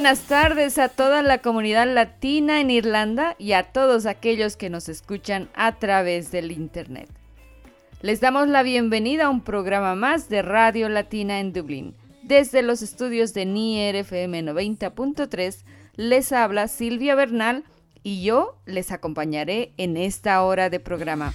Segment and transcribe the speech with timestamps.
[0.00, 4.88] Buenas tardes a toda la comunidad latina en Irlanda y a todos aquellos que nos
[4.88, 7.10] escuchan a través del Internet.
[8.00, 11.94] Les damos la bienvenida a un programa más de Radio Latina en Dublín.
[12.22, 15.64] Desde los estudios de NIER FM 90.3
[15.96, 17.64] les habla Silvia Bernal
[18.02, 21.34] y yo les acompañaré en esta hora de programa.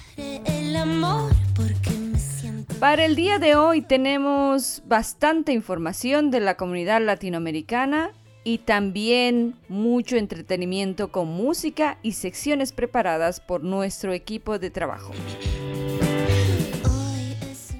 [2.80, 8.10] Para el día de hoy tenemos bastante información de la comunidad latinoamericana
[8.46, 15.12] y también mucho entretenimiento con música y secciones preparadas por nuestro equipo de trabajo.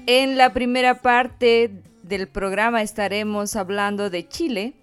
[0.07, 1.71] En la primera parte
[2.03, 4.73] del programa estaremos hablando de Chile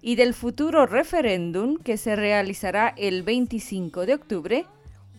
[0.00, 4.66] y del futuro referéndum que se realizará el 25 de octubre,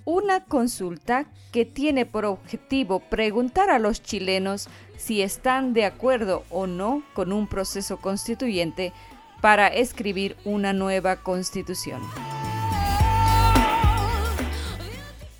[0.06, 6.68] una consulta que tiene por objetivo preguntar a los chilenos si están de acuerdo o
[6.68, 8.94] no con un proceso constituyente
[9.46, 12.02] para escribir una nueva constitución.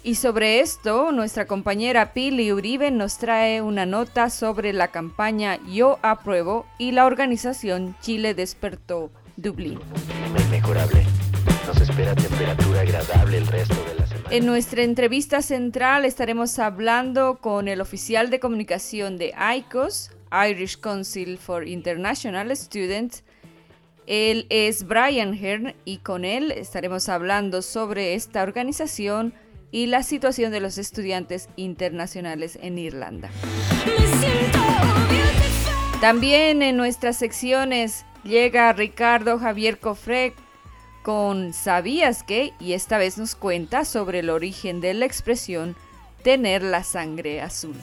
[0.04, 5.98] Y sobre esto, nuestra compañera Pili Uribe nos trae una nota sobre la campaña Yo
[6.04, 9.80] apruebo y la organización Chile despertó Dublín.
[10.52, 11.04] Mejorable.
[11.66, 14.30] Nos espera temperatura agradable el resto de la semana.
[14.30, 20.12] En nuestra entrevista central estaremos hablando con el oficial de comunicación de ICOS,
[20.48, 23.24] Irish Council for International Students,
[24.08, 29.34] él es Brian Hearn y con él estaremos hablando sobre esta organización
[29.72, 33.30] y la situación de los estudiantes internacionales en Irlanda.
[36.02, 40.34] También en nuestras secciones llega Ricardo Javier Cofre
[41.02, 42.54] con ¿Sabías que?
[42.60, 45.76] Y esta vez nos cuenta sobre el origen de la expresión
[46.24, 47.76] tener la sangre azul.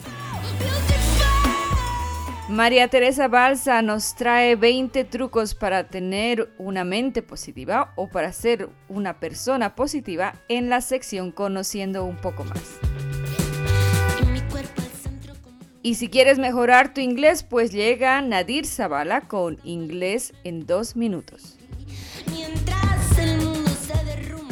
[2.53, 8.69] María Teresa Balsa nos trae 20 trucos para tener una mente positiva o para ser
[8.89, 12.61] una persona positiva en la sección Conociendo un poco más.
[15.81, 21.57] Y si quieres mejorar tu inglés, pues llega Nadir Zavala con Inglés en dos minutos.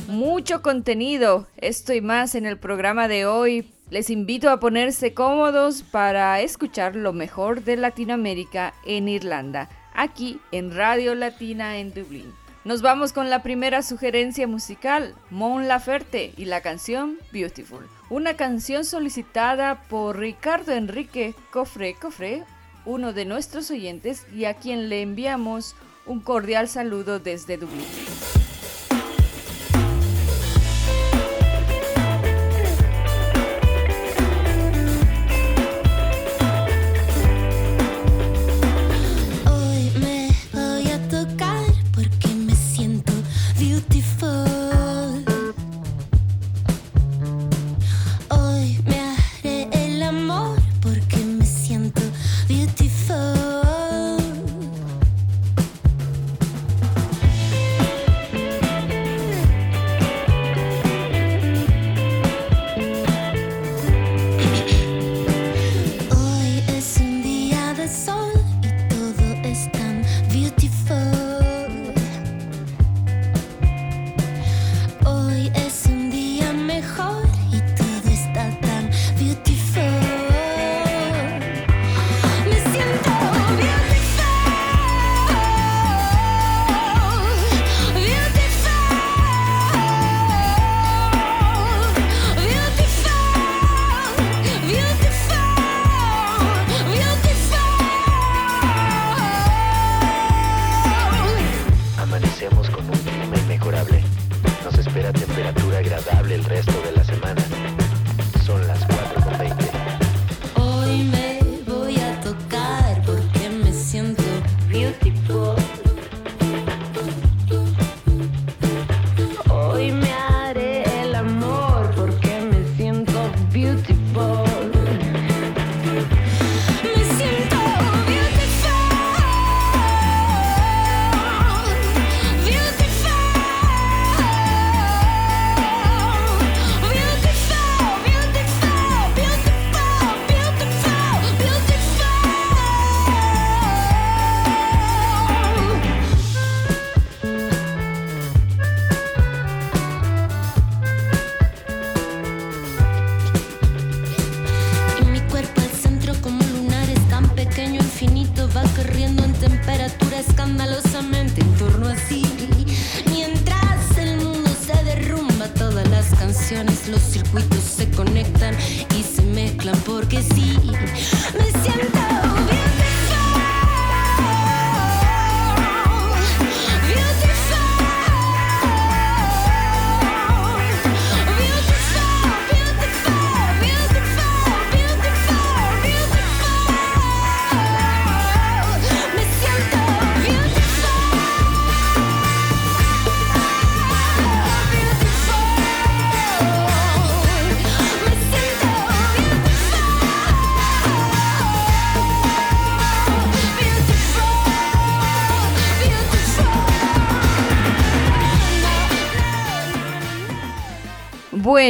[0.07, 5.83] Mucho contenido, esto y más en el programa de hoy les invito a ponerse cómodos
[5.83, 12.33] para escuchar lo mejor de Latinoamérica en Irlanda, aquí en Radio Latina en Dublín.
[12.63, 17.85] Nos vamos con la primera sugerencia musical, Mon Laferte y la canción Beautiful.
[18.09, 22.45] Una canción solicitada por Ricardo Enrique Cofre Cofre,
[22.85, 25.75] uno de nuestros oyentes y a quien le enviamos
[26.05, 28.40] un cordial saludo desde Dublín.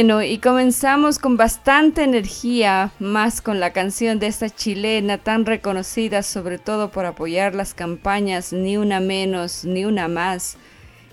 [0.02, 6.24] Bueno, y comenzamos con bastante energía, más con la canción de esta chilena tan reconocida
[6.24, 10.56] sobre todo por apoyar las campañas Ni una menos, ni una más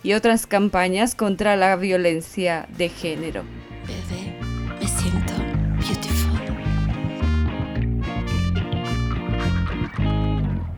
[0.02, 3.44] y otras campañas contra la violencia de género.
[3.86, 4.34] Bebé,
[4.80, 5.34] me siento
[5.78, 6.40] beautiful.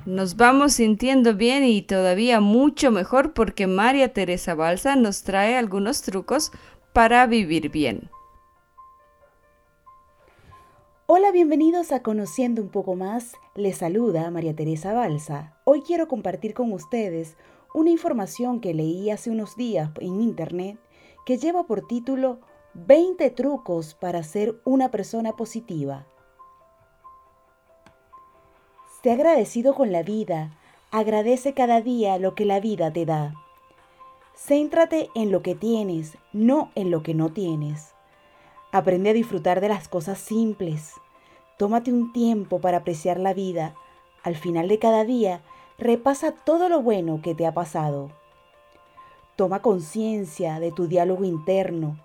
[0.05, 6.01] Nos vamos sintiendo bien y todavía mucho mejor porque María Teresa Balsa nos trae algunos
[6.01, 6.51] trucos
[6.93, 8.09] para vivir bien.
[11.05, 13.33] Hola, bienvenidos a Conociendo un poco más.
[13.55, 15.57] Les saluda María Teresa Balsa.
[15.63, 17.37] Hoy quiero compartir con ustedes
[17.73, 20.77] una información que leí hace unos días en internet
[21.25, 22.39] que lleva por título
[22.73, 26.07] 20 trucos para ser una persona positiva.
[29.01, 30.57] Sé agradecido con la vida,
[30.91, 33.40] agradece cada día lo que la vida te da.
[34.43, 37.93] Céntrate en lo que tienes, no en lo que no tienes.
[38.71, 40.95] Aprende a disfrutar de las cosas simples.
[41.59, 43.75] Tómate un tiempo para apreciar la vida.
[44.23, 45.43] Al final de cada día,
[45.77, 48.09] repasa todo lo bueno que te ha pasado.
[49.35, 51.99] Toma conciencia de tu diálogo interno.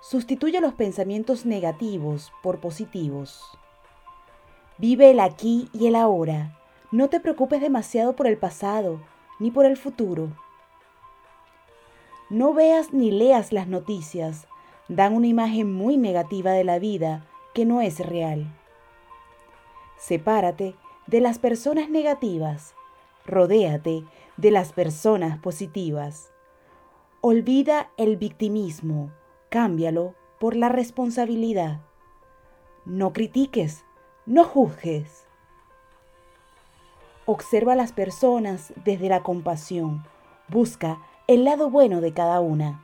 [0.00, 3.44] Sustituye los pensamientos negativos por positivos.
[4.78, 6.58] Vive el aquí y el ahora.
[6.90, 8.98] No te preocupes demasiado por el pasado
[9.38, 10.30] ni por el futuro.
[12.32, 14.48] No veas ni leas las noticias,
[14.88, 18.46] dan una imagen muy negativa de la vida que no es real.
[19.98, 20.74] Sepárate
[21.06, 22.74] de las personas negativas,
[23.26, 24.04] rodéate
[24.38, 26.32] de las personas positivas.
[27.20, 29.10] Olvida el victimismo,
[29.50, 31.82] cámbialo por la responsabilidad.
[32.86, 33.84] No critiques,
[34.24, 35.26] no juzgues.
[37.26, 40.06] Observa a las personas desde la compasión,
[40.48, 40.98] busca
[41.28, 42.82] el lado bueno de cada una.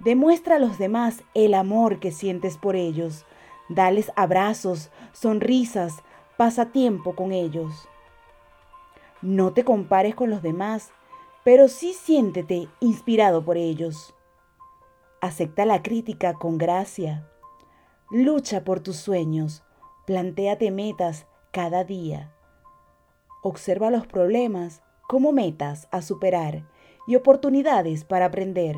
[0.00, 3.24] Demuestra a los demás el amor que sientes por ellos.
[3.70, 6.02] Dales abrazos, sonrisas,
[6.36, 7.88] pasa tiempo con ellos.
[9.22, 10.92] No te compares con los demás,
[11.42, 14.14] pero sí siéntete inspirado por ellos.
[15.22, 17.26] Acepta la crítica con gracia.
[18.10, 19.62] Lucha por tus sueños.
[20.06, 22.34] Plantéate metas cada día.
[23.42, 26.64] Observa los problemas como metas a superar
[27.06, 28.76] y oportunidades para aprender.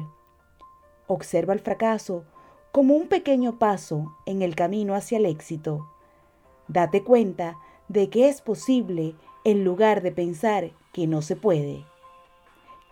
[1.06, 2.24] Observa el fracaso
[2.72, 5.88] como un pequeño paso en el camino hacia el éxito.
[6.68, 9.14] Date cuenta de que es posible
[9.44, 11.84] en lugar de pensar que no se puede.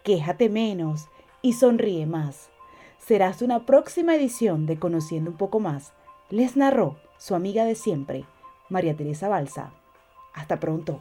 [0.04, 1.08] Quéjate menos
[1.42, 2.50] y sonríe más.
[2.98, 5.92] Serás una próxima edición de Conociendo un poco más.
[6.30, 8.24] Les narró su amiga de siempre,
[8.68, 9.72] María Teresa Balsa.
[10.32, 11.00] Hasta pronto.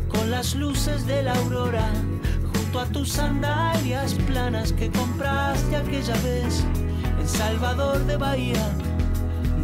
[0.11, 1.89] con las luces de la aurora,
[2.53, 6.63] junto a tus sandalias planas que compraste aquella vez
[7.19, 8.69] en Salvador de Bahía,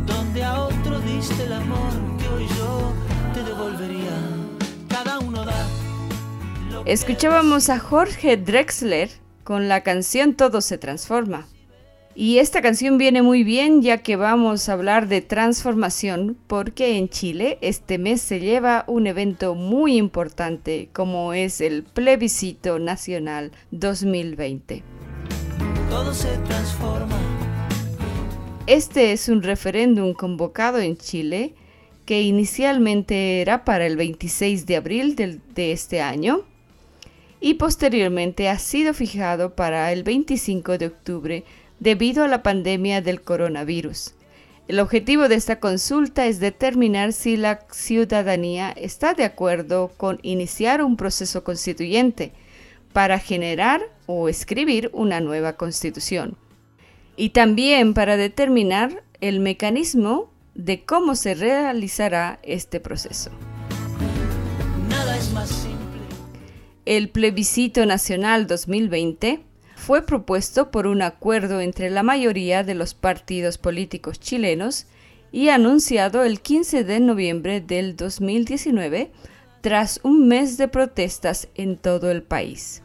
[0.05, 2.93] donde a otro diste el amor que hoy yo
[3.33, 4.17] te devolvería.
[4.89, 5.65] Cada uno da.
[6.85, 9.09] Escuchábamos a Jorge Drexler
[9.43, 11.47] con la canción Todo se transforma.
[12.19, 17.09] Y esta canción viene muy bien ya que vamos a hablar de transformación porque en
[17.09, 24.81] Chile este mes se lleva un evento muy importante como es el plebiscito nacional 2020.
[25.91, 27.15] todo se transforma.
[28.65, 31.53] Este es un referéndum convocado en Chile
[32.05, 36.41] que inicialmente era para el 26 de abril del- de este año
[37.39, 41.43] y posteriormente ha sido fijado para el 25 de octubre
[41.79, 44.13] debido a la pandemia del coronavirus.
[44.67, 50.83] El objetivo de esta consulta es determinar si la ciudadanía está de acuerdo con iniciar
[50.83, 52.33] un proceso constituyente
[52.91, 56.35] para generar o escribir una nueva constitución
[57.15, 63.31] y también para determinar el mecanismo de cómo se realizará este proceso.
[64.89, 65.77] Nada es más simple.
[66.85, 69.46] El plebiscito nacional 2020
[69.87, 74.85] fue propuesto por un acuerdo entre la mayoría de los partidos políticos chilenos
[75.31, 79.13] y anunciado el 15 de noviembre del 2019
[79.61, 82.83] tras un mes de protestas en todo el país.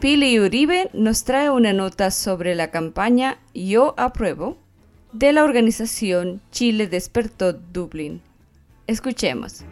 [0.00, 4.58] Pili Uribe nos trae una nota sobre la campaña Yo apruebo
[5.12, 8.22] de la organización Chile Despertó Dublín.
[8.88, 9.62] Escuchemos.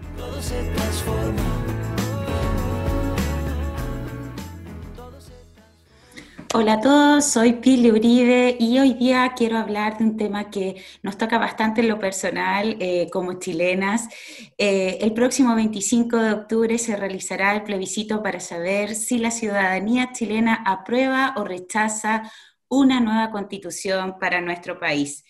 [6.57, 10.81] Hola a todos, soy Pili Uribe y hoy día quiero hablar de un tema que
[11.03, 14.09] nos toca bastante en lo personal eh, como chilenas.
[14.57, 20.13] Eh, el próximo 25 de octubre se realizará el plebiscito para saber si la ciudadanía
[20.13, 22.31] chilena aprueba o rechaza
[22.69, 25.25] una nueva constitución para nuestro país.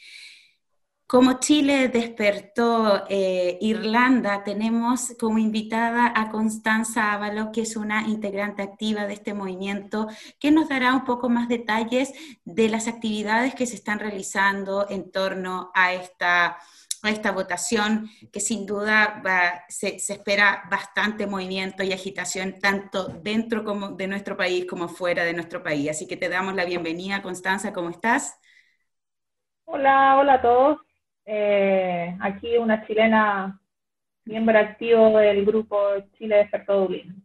[1.07, 8.63] Como Chile despertó eh, Irlanda, tenemos como invitada a Constanza Ávalo, que es una integrante
[8.63, 10.09] activa de este movimiento,
[10.41, 12.13] que nos dará un poco más detalles
[12.45, 16.57] de las actividades que se están realizando en torno a esta,
[17.03, 23.09] a esta votación, que sin duda va- se, se espera bastante movimiento y agitación, tanto
[23.09, 25.91] dentro como de nuestro país como fuera de nuestro país.
[25.91, 28.35] Así que te damos la bienvenida, Constanza, ¿cómo estás?
[29.67, 30.79] Hola, hola a todos.
[31.27, 33.61] Eh, aquí una chilena,
[34.25, 35.79] miembro activo del grupo
[36.19, 37.25] Chile Despertó Dublín.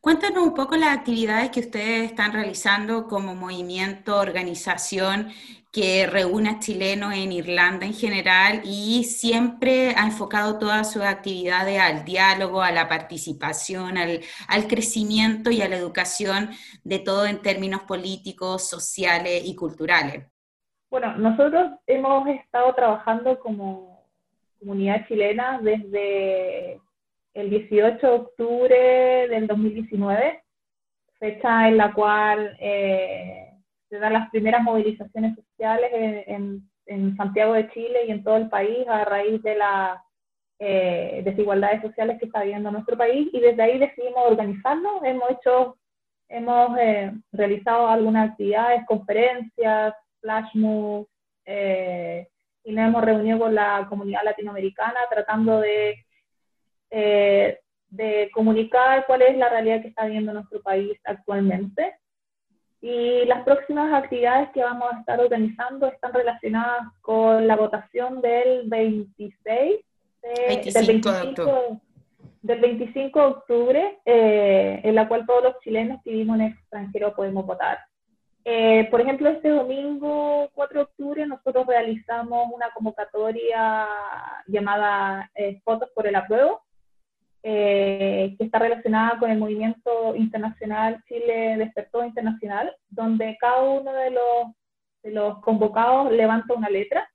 [0.00, 5.30] Cuéntanos un poco las actividades que ustedes están realizando como movimiento, organización
[5.72, 11.80] que reúne a chilenos en Irlanda en general y siempre ha enfocado todas sus actividades
[11.80, 16.50] al diálogo, a la participación, al, al crecimiento y a la educación
[16.84, 20.26] de todo en términos políticos, sociales y culturales.
[20.94, 24.04] Bueno, nosotros hemos estado trabajando como
[24.60, 26.80] comunidad chilena desde
[27.34, 30.40] el 18 de octubre del 2019,
[31.18, 33.54] fecha en la cual eh,
[33.88, 38.36] se dan las primeras movilizaciones sociales en, en- en Santiago de Chile y en todo
[38.36, 39.98] el país a raíz de las
[40.60, 45.02] eh, desigualdades sociales que está viviendo nuestro país y desde ahí decidimos organizarnos.
[45.02, 45.76] Hemos hecho,
[46.28, 49.92] hemos eh, realizado algunas actividades, conferencias,
[50.24, 50.50] flash
[51.44, 52.26] eh,
[52.64, 56.02] y nos hemos reunido con la comunidad latinoamericana tratando de,
[56.90, 61.94] eh, de comunicar cuál es la realidad que está viviendo nuestro país actualmente.
[62.80, 68.68] Y las próximas actividades que vamos a estar organizando están relacionadas con la votación del
[68.68, 69.80] 26,
[70.22, 71.80] de- 25 del de 25
[72.42, 76.52] del 25 de octubre, eh, en la cual todos los chilenos que vivimos en el
[76.52, 77.78] extranjero podemos votar.
[78.46, 83.86] Eh, por ejemplo, este domingo 4 de octubre nosotros realizamos una convocatoria
[84.46, 86.62] llamada eh, Fotos por el Apruebo,
[87.42, 94.10] eh, que está relacionada con el movimiento internacional Chile Despertó Internacional, donde cada uno de
[94.10, 94.46] los,
[95.02, 97.08] de los convocados levanta una letra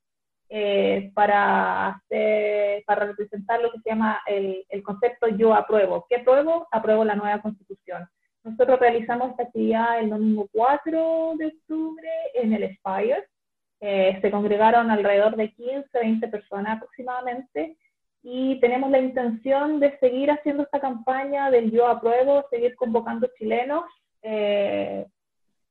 [0.50, 6.08] eh, para, hacer, para representar lo que se llama el, el concepto yo apruebo.
[6.10, 6.68] ¿Qué apruebo?
[6.72, 8.10] Apruebo la nueva constitución.
[8.52, 13.28] Nosotros realizamos esta actividad el domingo 4 de octubre en el Spire.
[13.82, 17.78] Eh, se congregaron alrededor de 15, 20 personas aproximadamente
[18.22, 23.86] y tenemos la intención de seguir haciendo esta campaña del yo apruebo, seguir convocando chilenos
[24.22, 25.06] eh,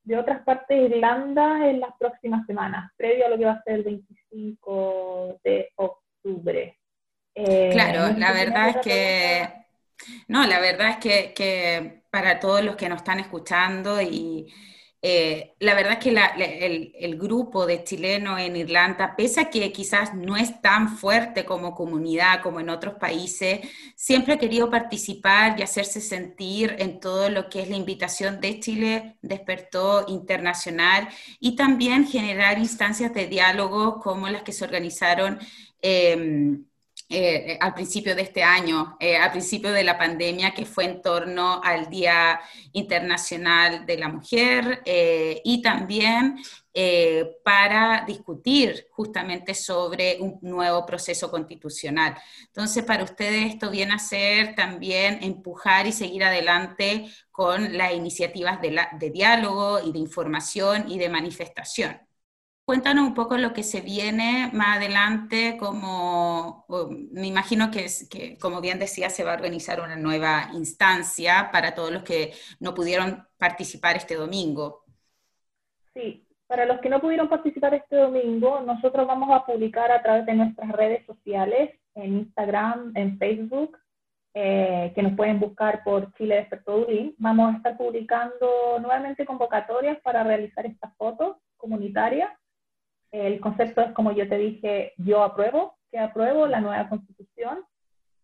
[0.04, 3.62] de otras partes de Irlanda en las próximas semanas, previo a lo que va a
[3.62, 6.78] ser el 25 de octubre.
[7.34, 9.48] Eh, claro, la verdad es que,
[10.28, 14.46] no, la verdad es que, para todos los que nos están escuchando y
[15.00, 20.14] eh, la verdad es que el, grupo de chilenos en Irlanda, pese a que quizás
[20.14, 23.60] no es tan fuerte como comunidad como en otros países,
[23.94, 28.58] siempre ha querido participar y hacerse sentir en todo lo que es la invitación de
[28.58, 31.08] Chile Despertó Internacional
[31.38, 35.38] y también generar instancias de diálogo como las que se organizaron.
[35.80, 36.64] Em,
[37.10, 41.00] eh, al principio de este año, eh, al principio de la pandemia, que fue en
[41.00, 42.38] torno al Día
[42.72, 46.36] Internacional de la Mujer eh, y también
[47.42, 52.16] para discutir justamente sobre un nuevo proceso constitucional.
[52.46, 58.60] Entonces, para ustedes esto viene a ser también empujar y seguir adelante con las iniciativas
[58.60, 62.07] de diálogo y de información y de manifestación.
[62.68, 66.66] Cuéntanos un poco lo que se viene más adelante, como
[67.12, 71.74] me imagino que, que, como bien decía, se va a organizar una nueva instancia para
[71.74, 74.84] todos los que no pudieron participar este domingo.
[75.94, 80.26] Sí, para los que no pudieron participar este domingo, nosotros vamos a publicar a través
[80.26, 83.78] de nuestras redes sociales, en Instagram, en Facebook,
[84.34, 90.22] eh, que nos pueden buscar por Chile Despertó Vamos a estar publicando nuevamente convocatorias para
[90.22, 92.28] realizar estas fotos comunitarias
[93.12, 97.60] el concepto es, como yo te dije, yo apruebo, que apruebo la nueva constitución.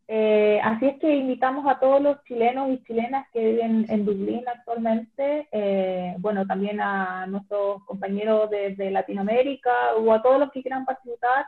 [0.06, 4.44] Eh, así es que invitamos a todos los chilenos y chilenas que viven en Dublín
[4.46, 10.84] actualmente, eh, bueno, también a nuestros compañeros de, Latinoamérica o a todos los que quieran
[10.84, 11.46] participar,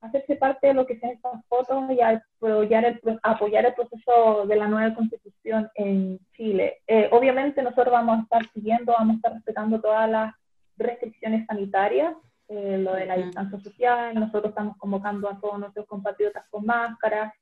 [0.00, 4.56] hacerse parte de lo que sean estas fotos y apoyar el, apoyar el proceso de
[4.56, 6.78] la nueva constitución en Chile.
[6.86, 10.34] Eh, obviamente nosotros vamos a estar siguiendo, vamos a estar respetando todas las
[10.78, 12.14] restricciones sanitarias
[12.48, 17.32] eh, lo de la distancia social, nosotros estamos convocando a todos nuestros compatriotas con máscaras.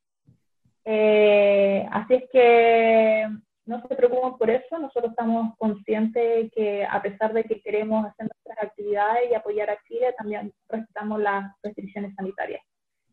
[0.85, 3.29] Eh, así es que
[3.65, 8.27] no se preocupen por eso, nosotros estamos conscientes que a pesar de que queremos hacer
[8.27, 12.63] nuestras actividades y apoyar a Chile, también respetamos las restricciones sanitarias.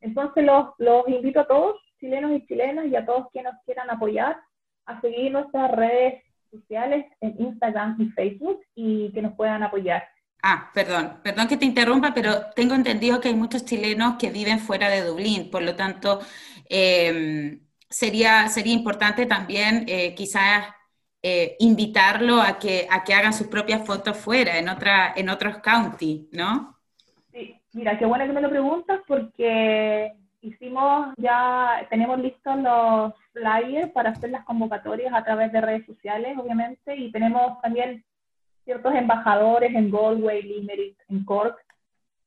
[0.01, 3.89] Entonces los, los invito a todos, chilenos y chilenas, y a todos quienes nos quieran
[3.89, 4.39] apoyar,
[4.85, 10.03] a seguir nuestras redes sociales en Instagram y Facebook y que nos puedan apoyar.
[10.41, 14.59] Ah, perdón, perdón que te interrumpa, pero tengo entendido que hay muchos chilenos que viven
[14.59, 16.19] fuera de Dublín, por lo tanto,
[16.69, 20.67] em, sería, sería importante también eh, quizás
[21.21, 25.57] eh, invitarlo a que, a que hagan sus propias fotos fuera, en, otra, en otros
[25.57, 26.77] counties, ¿no?
[27.33, 33.91] Sí, mira, qué bueno que me lo preguntas porque hicimos ya, tenemos listos los flyers
[33.91, 38.05] para hacer las convocatorias a través de redes sociales, obviamente, y tenemos también
[38.69, 41.57] ciertos embajadores en Galway, Limerick, en Cork,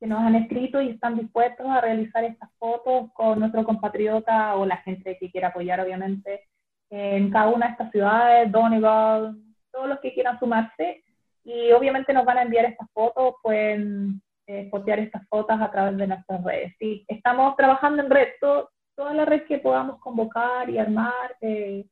[0.00, 4.66] que nos han escrito y están dispuestos a realizar estas fotos con nuestro compatriota o
[4.66, 6.48] la gente que quiera apoyar, obviamente,
[6.90, 9.37] en cada una de estas ciudades, Donegal,
[9.70, 11.05] todos los que quieran sumarse.
[11.44, 15.96] Y obviamente nos van a enviar estas fotos, pueden eh, postear estas fotos a través
[15.96, 16.74] de nuestras redes.
[16.81, 21.37] Sí, estamos trabajando en red, toda la red que podamos convocar y armar.
[21.40, 21.85] Eh,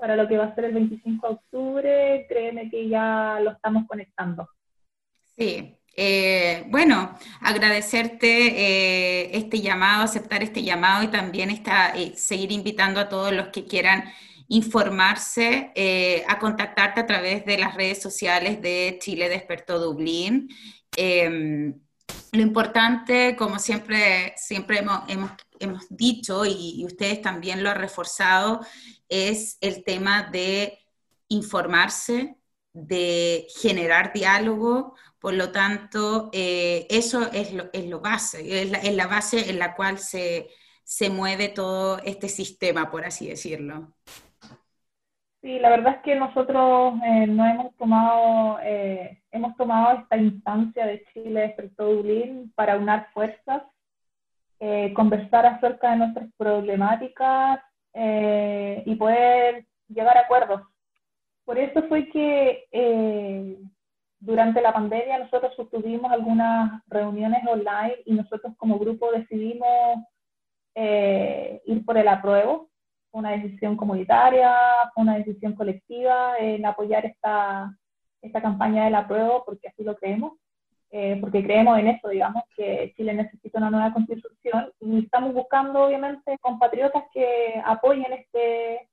[0.00, 3.86] para lo que va a ser el 25 de octubre, créeme que ya lo estamos
[3.86, 4.48] conectando.
[5.36, 12.52] Sí, eh, bueno, agradecerte eh, este llamado, aceptar este llamado y también esta, eh, seguir
[12.52, 14.04] invitando a todos los que quieran
[14.48, 15.72] informarse
[16.26, 20.48] a contactarte a través de las redes sociales de Chile Despertó Dublín.
[20.96, 21.80] Em,
[22.32, 25.02] lo importante, como siempre, siempre hemos,
[25.60, 28.60] hemos, dicho y, y, ustedes también lo han reforzado,
[29.10, 30.78] es el tema de
[31.28, 32.36] informarse,
[32.72, 39.06] de generar diálogo, por lo tanto, eh, eso es lo, es lo base, es la,
[39.06, 40.48] base en la cual se,
[40.82, 43.92] se mueve todo este sistema, por así decirlo.
[45.42, 50.86] Sí, la verdad es que nosotros eh, no hemos tomado, eh, hemos tomado esta instancia
[50.86, 53.62] de Chile Despertó Dublín para unar fuerzas,
[54.94, 57.60] conversar acerca de nuestras problemáticas
[57.94, 60.62] eh, y poder llegar a acuerdos.
[61.44, 63.58] Por eso fue que eh,
[64.20, 70.04] durante la pandemia nosotros tuvimos algunas reuniones online y nosotros como grupo decidimos
[70.74, 72.70] eh, ir por el apruebo,
[73.12, 74.54] una decisión comunitaria,
[74.94, 77.76] una decisión colectiva en apoyar esta,
[78.22, 80.34] esta campaña del apruebo porque así lo creemos.
[80.92, 85.84] Eh, porque creemos en eso, digamos, que Chile necesita una nueva constitución y estamos buscando,
[85.84, 88.88] obviamente, compatriotas que apoyen este,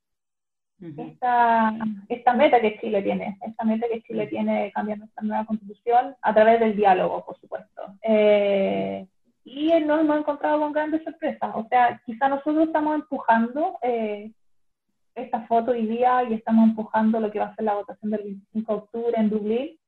[0.79, 1.73] esta,
[2.07, 6.15] esta meta que Chile tiene, esta meta que Chile tiene de cambiar nuestra nueva constitución
[6.21, 7.81] a través del diálogo, por supuesto.
[8.03, 9.07] Eh,
[9.43, 11.51] y nos hemos encontrado con grandes sorpresas.
[11.55, 14.31] O sea, quizá nosotros estamos empujando eh,
[15.15, 18.23] esta foto hoy día y estamos empujando lo que va a ser la votación del
[18.23, 19.79] 25 de octubre en Dublín,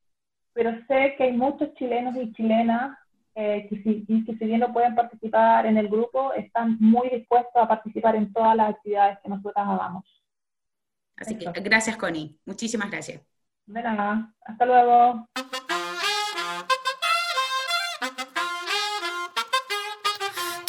[0.52, 2.98] pero sé que hay muchos chilenos y chilenas
[3.34, 7.62] eh, que, si, que si bien no pueden participar en el grupo, están muy dispuestos
[7.62, 10.04] a participar en todas las actividades que nosotros hagamos.
[11.16, 12.38] Así que gracias, Connie.
[12.46, 13.22] Muchísimas gracias.
[13.66, 14.32] De nada.
[14.44, 15.28] Hasta luego.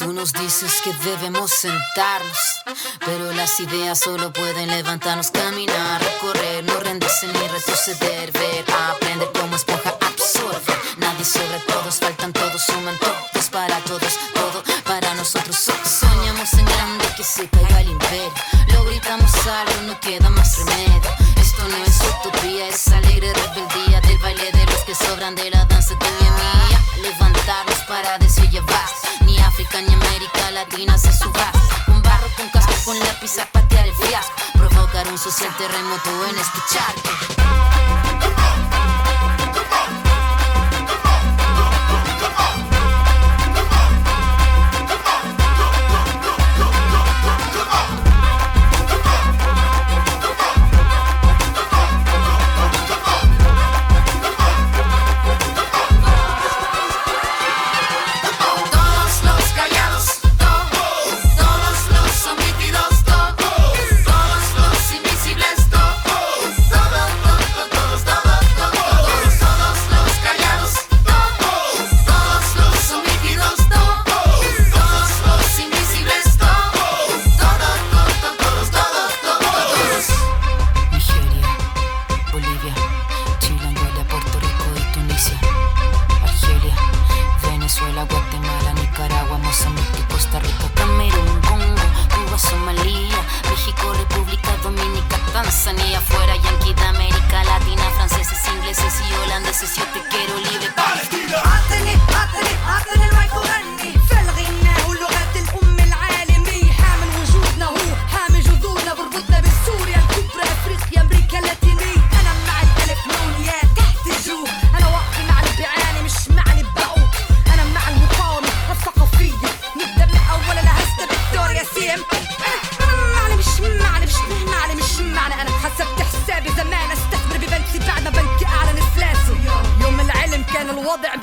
[0.01, 2.63] Tú nos dices que debemos sentarnos,
[3.05, 9.55] pero las ideas solo pueden levantarnos, caminar, recorrer, no rendirse ni retroceder, ver, aprender como
[9.55, 10.73] esponja absorbe.
[10.97, 15.40] Nadie sobre todos, faltan todos, suman todos para todos, todo para nosotros.
[35.61, 37.40] Terremoto en este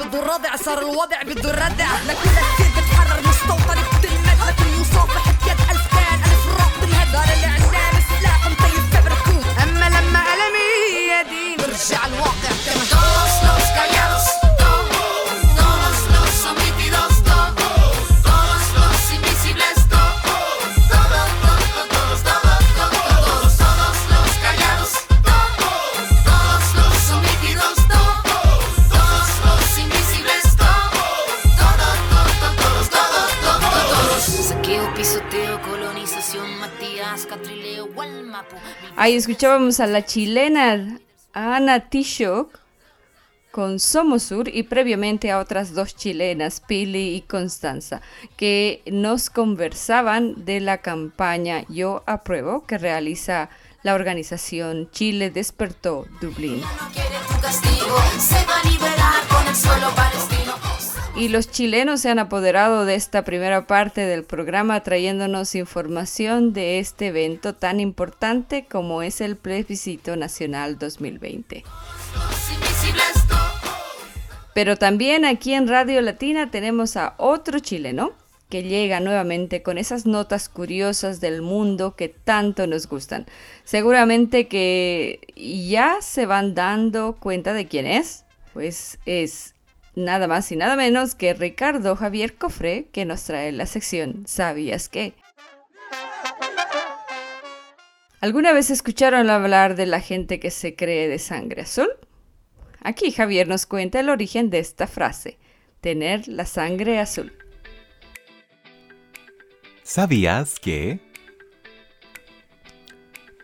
[0.08, 2.87] الدور الرضع صار الوضع بده يردع لكل كثير
[39.00, 40.98] Ahí escuchábamos a la chilena
[41.32, 42.58] Ana Tishok
[43.52, 48.02] con Somosur y previamente a otras dos chilenas, Pili y Constanza,
[48.36, 53.50] que nos conversaban de la campaña Yo Apruebo que realiza
[53.84, 56.60] la organización Chile Despertó Dublín.
[61.18, 66.78] Y los chilenos se han apoderado de esta primera parte del programa trayéndonos información de
[66.78, 71.64] este evento tan importante como es el plebiscito nacional 2020.
[74.54, 78.12] Pero también aquí en Radio Latina tenemos a otro chileno
[78.48, 83.26] que llega nuevamente con esas notas curiosas del mundo que tanto nos gustan.
[83.64, 88.24] Seguramente que ya se van dando cuenta de quién es.
[88.54, 89.54] Pues es
[89.98, 94.88] nada más y nada menos que Ricardo Javier Cofre que nos trae la sección ¿Sabías
[94.88, 95.14] qué?
[98.20, 101.88] ¿Alguna vez escucharon hablar de la gente que se cree de sangre azul?
[102.82, 105.38] Aquí Javier nos cuenta el origen de esta frase,
[105.80, 107.32] tener la sangre azul.
[109.84, 111.00] ¿Sabías que?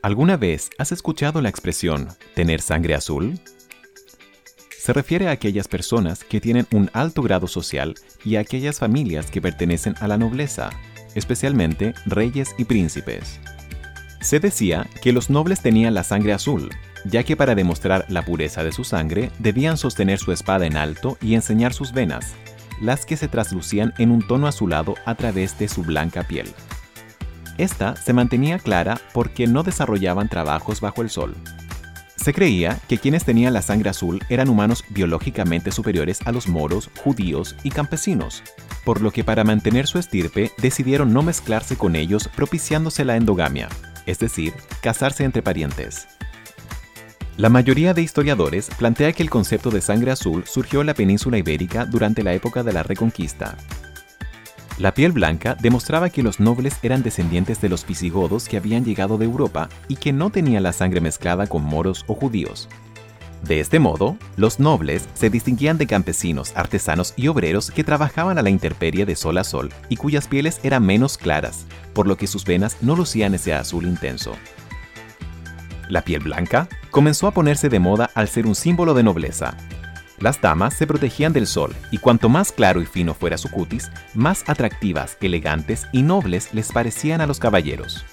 [0.03, 3.41] ¿Alguna vez has escuchado la expresión tener sangre azul?
[4.85, 9.31] Se refiere a aquellas personas que tienen un alto grado social y a aquellas familias
[9.31, 10.69] que pertenecen a la nobleza,
[11.15, 13.41] especialmente reyes y príncipes.
[14.21, 16.69] Se decía que los nobles tenían la sangre azul,
[17.07, 21.17] ya que para demostrar la pureza de su sangre debían sostener su espada en alto
[21.23, 22.35] y enseñar sus venas,
[22.79, 26.53] las que se traslucían en un tono azulado a través de su blanca piel.
[27.57, 31.35] Esta se mantenía clara porque no desarrollaban trabajos bajo el sol.
[32.17, 36.91] Se creía que quienes tenían la sangre azul eran humanos biológicamente superiores a los moros,
[37.03, 38.43] judíos y campesinos,
[38.85, 43.69] por lo que para mantener su estirpe decidieron no mezclarse con ellos propiciándose la endogamia,
[44.07, 46.07] es decir, casarse entre parientes.
[47.37, 51.37] La mayoría de historiadores plantea que el concepto de sangre azul surgió en la península
[51.37, 53.57] ibérica durante la época de la Reconquista.
[54.79, 59.19] La piel blanca demostraba que los nobles eran descendientes de los visigodos que habían llegado
[59.19, 62.69] de Europa y que no tenían la sangre mezclada con moros o judíos.
[63.47, 68.43] De este modo, los nobles se distinguían de campesinos, artesanos y obreros que trabajaban a
[68.43, 72.27] la intemperie de sol a sol y cuyas pieles eran menos claras, por lo que
[72.27, 74.33] sus venas no lucían ese azul intenso.
[75.89, 79.57] La piel blanca comenzó a ponerse de moda al ser un símbolo de nobleza.
[80.19, 83.91] Las damas se protegían del sol y cuanto más claro y fino fuera su cutis,
[84.15, 88.05] más atractivas, elegantes y nobles les parecían a los caballeros.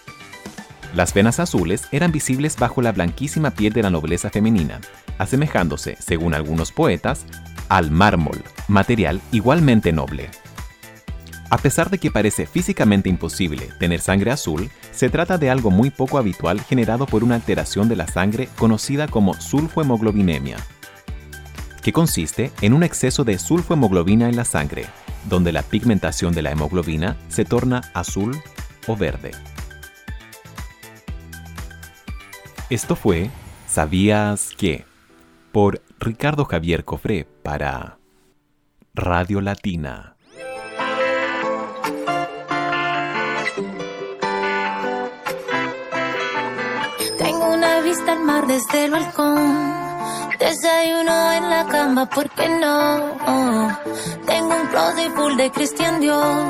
[0.95, 4.81] Las venas azules eran visibles bajo la blanquísima piel de la nobleza femenina,
[5.19, 7.25] asemejándose, según algunos poetas,
[7.69, 10.29] al mármol, material igualmente noble.
[11.49, 15.89] A pesar de que parece físicamente imposible tener sangre azul, se trata de algo muy
[15.89, 20.57] poco habitual generado por una alteración de la sangre conocida como sulfohemoglobinemia,
[21.81, 24.85] que consiste en un exceso de sulfohemoglobina en la sangre,
[25.29, 28.39] donde la pigmentación de la hemoglobina se torna azul
[28.87, 29.31] o verde.
[32.69, 33.29] Esto fue
[33.67, 34.85] ¿Sabías qué?
[35.51, 37.99] por Ricardo Javier Cofré para
[38.93, 40.15] Radio Latina.
[47.17, 49.70] Tengo una vista al mar desde el balcón.
[50.41, 53.77] Desayuno en la cama, ¿por qué no?
[54.25, 56.47] Tengo un closet full de Christian Dior.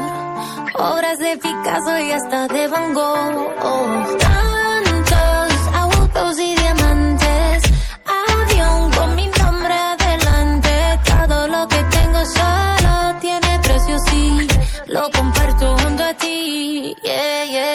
[0.76, 4.18] Obras de Picasso y hasta de Van Gogh.
[4.18, 7.64] Tantos autos y diamantes.
[8.06, 11.00] Avión con mi nombre adelante.
[11.06, 14.48] Todo lo que tengo solo tiene precio, sí.
[14.88, 16.96] Lo comparto junto a ti.
[17.04, 17.71] Yeah, yeah.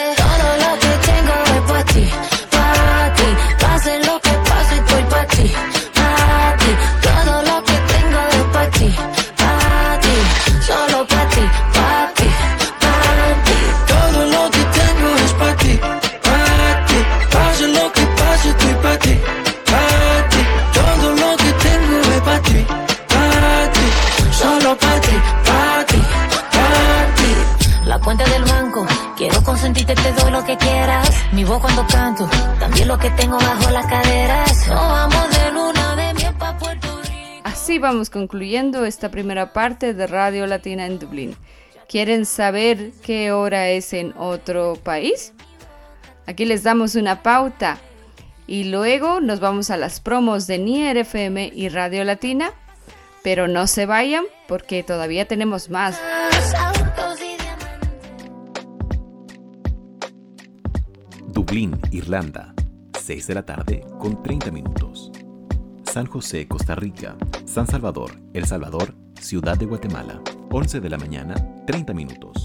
[29.94, 31.10] Te doy lo que quieras.
[31.32, 34.66] Mi voz cuando canto, también lo que tengo bajo las caderas.
[34.68, 37.42] Nos vamos de luna de miel pa' Puerto Rico.
[37.44, 41.36] Así vamos concluyendo esta primera parte de Radio Latina en Dublín.
[41.88, 45.32] ¿Quieren saber qué hora es en otro país?
[46.26, 47.78] Aquí les damos una pauta
[48.48, 52.50] y luego nos vamos a las promos de Nier FM y Radio Latina.
[53.22, 56.00] Pero no se vayan porque todavía tenemos más.
[61.46, 62.52] Dublín, Irlanda,
[62.98, 65.12] 6 de la tarde con 30 minutos.
[65.84, 67.16] San José, Costa Rica.
[67.44, 72.42] San Salvador, El Salvador, Ciudad de Guatemala, 11 de la mañana, 30 minutos.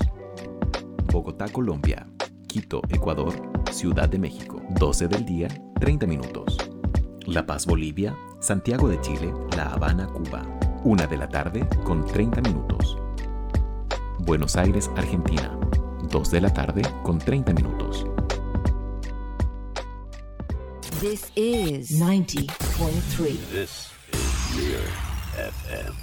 [1.12, 2.06] Bogotá, Colombia.
[2.48, 3.34] Quito, Ecuador,
[3.72, 5.48] Ciudad de México, 12 del día,
[5.80, 6.58] 30 minutos.
[7.26, 8.16] La Paz, Bolivia.
[8.40, 10.46] Santiago de Chile, La Habana, Cuba,
[10.84, 13.00] 1 de la tarde con 30 minutos.
[14.20, 15.58] Buenos Aires, Argentina,
[16.12, 18.06] 2 de la tarde con 30 minutos.
[21.02, 23.50] This is 90.3.
[23.50, 24.80] This is Near
[25.34, 25.96] FM.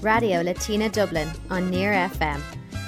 [0.00, 2.40] Radio Latina Dublin on Near FM.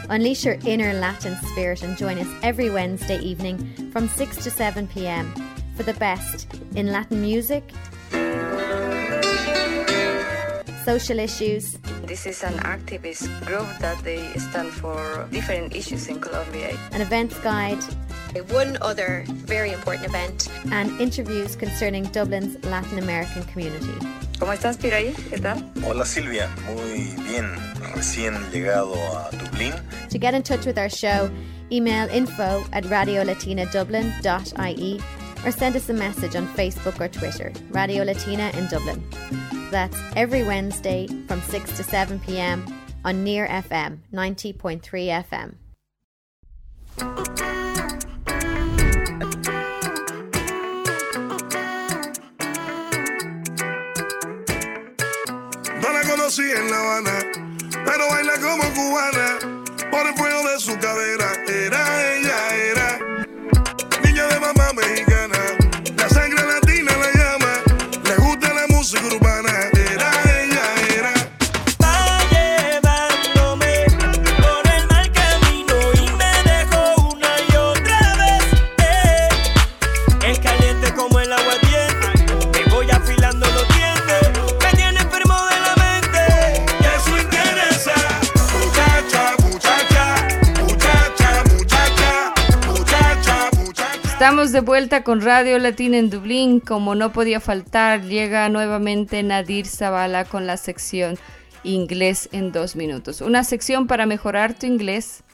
[0.08, 4.88] Unleash your inner Latin spirit and join us every Wednesday evening from 6 to 7
[4.88, 5.30] pm
[5.76, 7.74] for the best in Latin music,
[10.86, 11.76] social issues,
[12.16, 16.72] This is an activist group that they stand for different issues in Colombia.
[16.92, 17.76] an events guide,
[18.56, 20.48] One other very important event.
[20.72, 23.92] and interviews concerning Dublin's Latin American community.
[24.40, 25.12] ¿Cómo estás, Piraí?
[25.28, 25.60] ¿Qué tal?
[25.84, 27.52] Hola Silvia, muy bien,
[27.94, 29.74] recién llegado a Dublín.
[30.08, 31.28] To get in touch with our show,
[31.70, 35.00] email info at radiolatinadublin.ie
[35.46, 39.02] or send us a message on Facebook or Twitter, Radio Latina in Dublin.
[39.70, 42.66] That's every Wednesday from 6 to 7 pm
[43.04, 44.80] on Near FM 90.3
[45.24, 45.54] FM.
[55.80, 57.20] No la conocí en La Habana,
[57.84, 59.38] pero baila como cubana.
[59.90, 62.85] Por el fuego de su cadera, era ella, era
[94.56, 96.60] de vuelta con Radio Latina en Dublín.
[96.60, 101.18] Como no podía faltar, llega nuevamente Nadir Zavala con la sección
[101.62, 103.20] Inglés en dos minutos.
[103.20, 105.24] Una sección para mejorar tu inglés.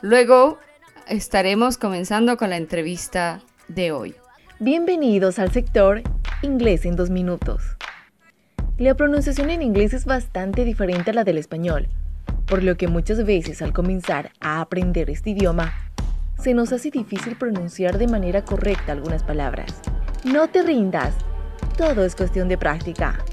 [0.00, 0.58] Luego
[1.06, 4.14] estaremos comenzando con la entrevista de hoy.
[4.58, 6.00] Bienvenidos al sector
[6.40, 7.76] Inglés en dos minutos.
[8.78, 11.90] La pronunciación en inglés es bastante diferente a la del español,
[12.46, 15.74] por lo que muchas veces al comenzar a aprender este idioma,
[16.42, 19.80] se nos hace difícil pronunciar de manera correcta algunas palabras.
[20.24, 21.14] No te rindas,
[21.76, 23.24] todo es cuestión de práctica.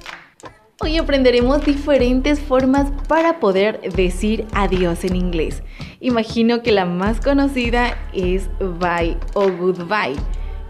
[0.79, 5.63] Hoy aprenderemos diferentes formas para poder decir adiós en inglés.
[5.99, 10.15] Imagino que la más conocida es bye o goodbye,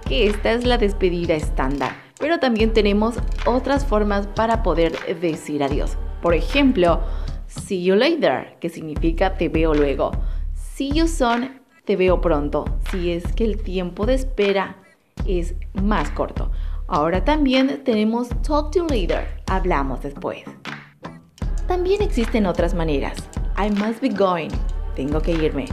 [0.07, 5.97] que esta es la despedida estándar, pero también tenemos otras formas para poder decir adiós.
[6.21, 7.01] Por ejemplo,
[7.47, 10.11] see you later, que significa te veo luego.
[10.53, 11.58] See you soon,
[11.89, 14.77] te veo pronto, si es que el tiempo de espera
[15.25, 16.51] es más corto.
[16.85, 20.43] Ahora también tenemos talk to later, hablamos después.
[21.67, 23.17] También existen otras maneras.
[23.57, 24.51] I must be going,
[24.95, 25.65] tengo que irme.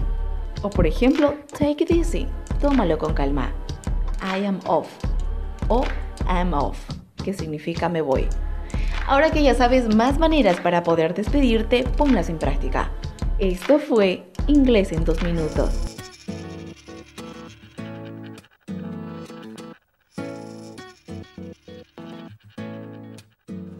[0.63, 2.27] O por ejemplo, take it easy,
[2.63, 3.53] tómalo con calma.
[4.23, 4.89] I am off
[5.69, 5.85] o
[6.29, 6.79] am off,
[7.23, 8.27] que significa me voy.
[9.07, 12.91] Ahora que ya sabes más maneras para poder despedirte, ponlas en práctica.
[13.39, 15.96] Esto fue Inglés en dos minutos.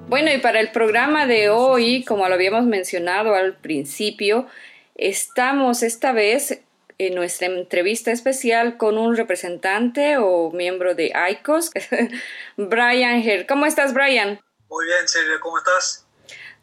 [0.09, 4.47] Bueno, y para el programa de hoy, como lo habíamos mencionado al principio,
[4.95, 6.61] estamos esta vez
[6.99, 11.73] en nuestra entrevista especial con un representante o miembro de ICOS,
[12.57, 13.47] Brian Her.
[13.47, 14.41] ¿Cómo estás, Brian?
[14.69, 16.07] Muy bien, Silvia, ¿cómo estás?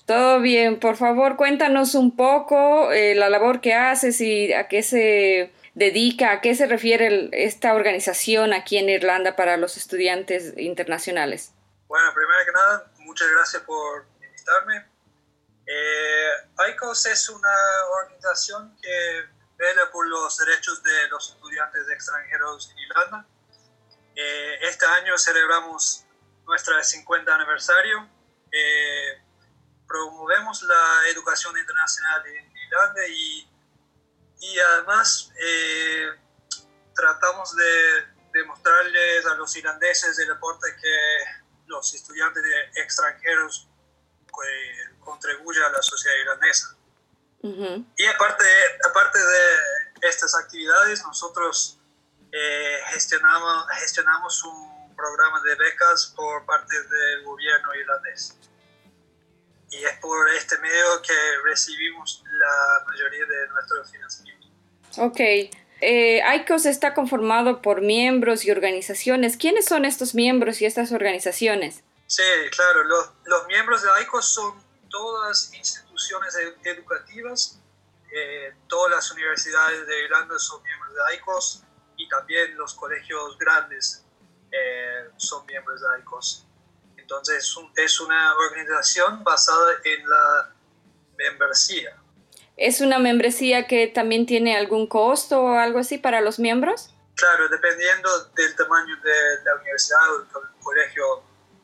[0.05, 0.79] Todo bien.
[0.79, 6.31] Por favor, cuéntanos un poco eh, la labor que haces y a qué se dedica,
[6.31, 11.51] a qué se refiere el- esta organización aquí en Irlanda para los estudiantes internacionales.
[11.87, 14.89] Bueno, primero que nada, muchas gracias por invitarme.
[15.67, 16.31] Eh,
[16.71, 17.55] ICOS es una
[18.01, 23.27] organización que vela por los derechos de los estudiantes extranjeros en Irlanda.
[24.15, 26.05] Eh, este año celebramos
[26.47, 28.09] nuestro 50 aniversario.
[28.51, 29.21] Eh,
[29.87, 33.47] promovemos la educación internacional en Irlanda y,
[34.39, 36.07] y además eh,
[36.95, 43.69] tratamos de demostrarles a los irlandeses el aporte que los estudiantes de extranjeros
[44.27, 46.75] eh, contribuyen a la sociedad irlandesa.
[47.43, 48.45] Y aparte,
[48.89, 51.77] aparte de estas actividades, nosotros
[52.31, 58.37] eh, gestionamos, gestionamos un programa de becas por parte del gobierno irlandés.
[59.71, 64.47] Y es por este medio que recibimos la mayoría de nuestro financiamiento.
[64.97, 65.19] Ok.
[65.85, 69.35] Eh, ICOS está conformado por miembros y organizaciones.
[69.37, 71.83] ¿Quiénes son estos miembros y estas organizaciones?
[72.07, 77.59] Sí, claro, los, los miembros de ICOS son todas instituciones ed- educativas,
[78.15, 81.63] eh, todas las universidades de Irlanda son miembros de ICOS
[81.97, 84.05] y también los colegios grandes
[84.51, 86.45] eh, son miembros de ICOS.
[86.97, 90.53] Entonces es un- es una organización basada en la
[91.17, 91.97] membresía.
[92.57, 96.93] ¿Es una membresía que también tiene algún costo o algo así para los miembros?
[97.15, 101.03] Claro, dependiendo del tamaño de la universidad o del co- colegio,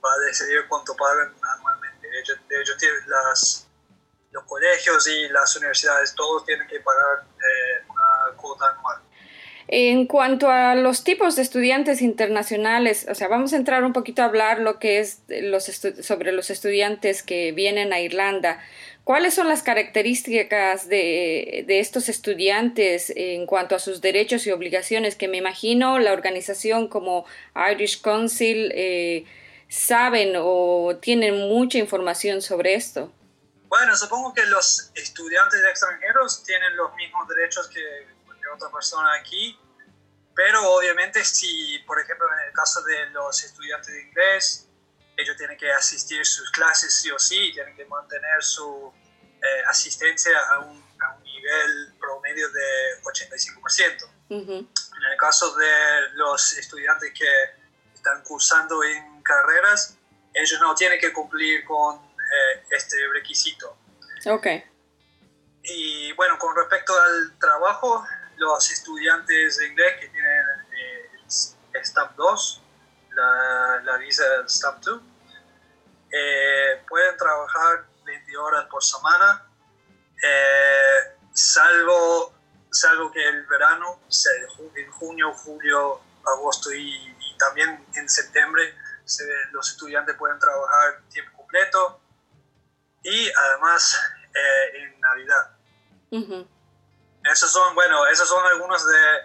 [0.03, 2.07] va a decidir cuánto pagan anualmente.
[2.19, 3.67] Ellos, ellos tienen las,
[4.31, 9.01] los colegios y las universidades, todos tienen que pagar eh, una cuota anual.
[9.71, 14.23] En cuanto a los tipos de estudiantes internacionales, o sea, vamos a entrar un poquito
[14.23, 18.59] a hablar lo que es los sobre los estudiantes que vienen a Irlanda.
[19.09, 25.15] ¿Cuáles son las características de, de, estos estudiantes en cuanto a sus derechos y obligaciones?
[25.15, 27.25] Que me imagino la organización como
[27.71, 29.25] Irish Council eh,
[29.67, 33.11] saben o tienen mucha información sobre esto.
[33.67, 37.81] Bueno, supongo que los estudiantes extranjeros tienen los mismos derechos que
[38.27, 39.57] cualquier otra persona aquí,
[40.35, 44.69] pero obviamente si, por ejemplo, en el caso de los estudiantes de inglés,
[45.17, 48.93] ellos tienen que asistir sus clases sí o sí, tienen que mantener su
[49.41, 54.09] eh, asistencia a un, a un, nivel promedio de 85%.
[54.29, 54.59] Uh -huh.
[54.59, 57.29] En el caso de los estudiantes que
[57.93, 59.97] están cursando en carreras,
[60.33, 63.77] ellos no tienen que cumplir con eh, este requisito.
[64.25, 64.47] Ok.
[65.63, 68.05] Y bueno, con respecto al trabajo,
[68.37, 70.45] los estudiantes de inglés que tienen
[70.77, 72.61] eh, Stamp 2,
[73.15, 75.01] la, la visa Stamp 2,
[76.11, 77.85] eh, pueden trabajar
[78.29, 79.45] 20 horas por semana,
[80.23, 82.33] eh, salvo,
[82.71, 83.99] salvo que el verano,
[84.75, 88.75] en junio, julio, agosto y, y también en septiembre,
[89.05, 92.01] se, los estudiantes pueden trabajar tiempo completo
[93.03, 93.97] y además
[94.33, 95.51] eh, en Navidad.
[96.11, 96.47] Uh -huh.
[97.31, 99.17] Esos son, bueno, esos son algunos de,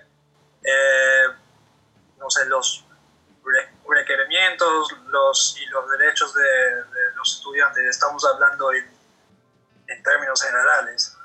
[0.65, 1.27] eh,
[2.19, 2.85] no sé, los
[3.87, 7.85] requerimientos los, y los derechos de, de los estudiantes.
[7.85, 8.94] Estamos hablando en,
[9.87, 11.17] en, términos generales.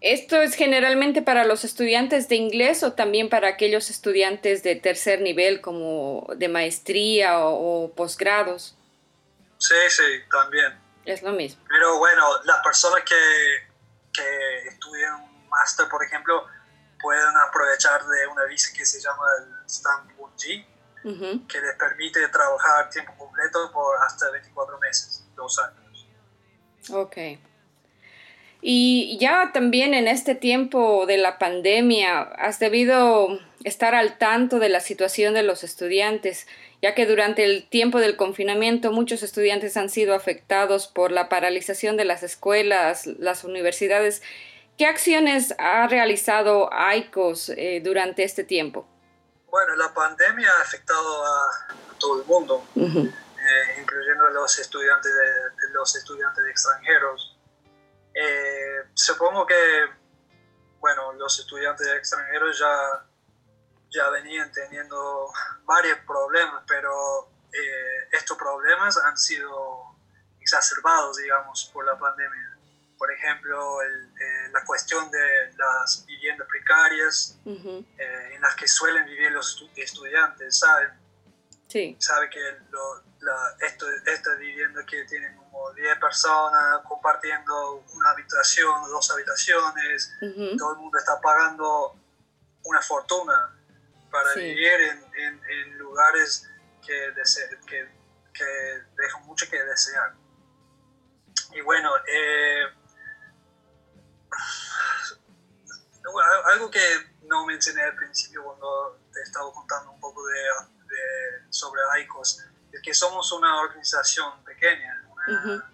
[0.00, 5.22] ¿Esto es generalmente para los estudiantes de inglés o también para aquellos estudiantes de tercer
[5.22, 8.76] nivel como de maestría o, o posgrados?
[9.58, 10.78] Sí, sí, también.
[11.06, 11.62] Es lo mismo.
[11.68, 13.14] Pero bueno, las personas que,
[14.12, 16.46] que estudian un máster, por ejemplo,
[17.00, 20.66] pueden aprovechar de una visa que se llama el Stamp 1G,
[21.04, 21.46] uh -huh.
[21.46, 25.83] que les permite trabajar tiempo completo por hasta 24 meses, dos años.
[26.90, 27.16] Ok.
[28.66, 34.70] Y ya también en este tiempo de la pandemia, has debido estar al tanto de
[34.70, 36.46] la situación de los estudiantes,
[36.80, 41.98] ya que durante el tiempo del confinamiento muchos estudiantes han sido afectados por la paralización
[41.98, 44.22] de las escuelas, las universidades.
[44.78, 48.86] ¿Qué acciones ha realizado AICOS eh, durante este tiempo?
[49.50, 53.12] Bueno, la pandemia ha afectado a, todo el mundo, uh -huh.
[53.44, 57.38] Eh, incluyendo los estudiantes, de, de los estudiantes extranjeros.
[58.14, 59.86] Eh, supongo que,
[60.78, 63.06] bueno, los estudiantes extranjeros ya,
[63.90, 65.32] ya venían teniendo
[65.64, 69.96] varios problemas, pero eh, estos problemas han sido
[70.40, 72.58] exacerbados, digamos, por la pandemia.
[72.96, 77.86] Por ejemplo, el, eh, la cuestión de las viviendas precarias uh -huh.
[77.98, 80.90] en las que suelen vivir los estu estudiantes, ¿saben?
[81.68, 81.96] Sí.
[81.98, 82.40] Sabe que
[82.70, 90.12] lo, la, esto, esta vivienda que tienen como 10 personas compartiendo una habitación, dos habitaciones,
[90.20, 90.58] uh -huh.
[90.58, 91.98] todo el mundo está pagando
[92.64, 93.56] una fortuna
[94.10, 94.40] para sí.
[94.40, 96.46] vivir en, en, en, lugares
[96.86, 97.14] que,
[97.66, 97.88] que,
[98.32, 98.44] que,
[98.96, 100.14] dejan mucho que desear.
[101.52, 102.66] Y bueno, eh,
[106.52, 110.40] algo que no mencioné al principio cuando te estaba contando un poco de,
[110.86, 111.00] de
[111.50, 112.44] sobre AICOS,
[112.74, 115.64] es que somos una organización pequeña, una uh -huh.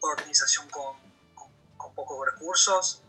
[0.00, 0.96] organización con,
[1.34, 3.02] con, con, pocos recursos.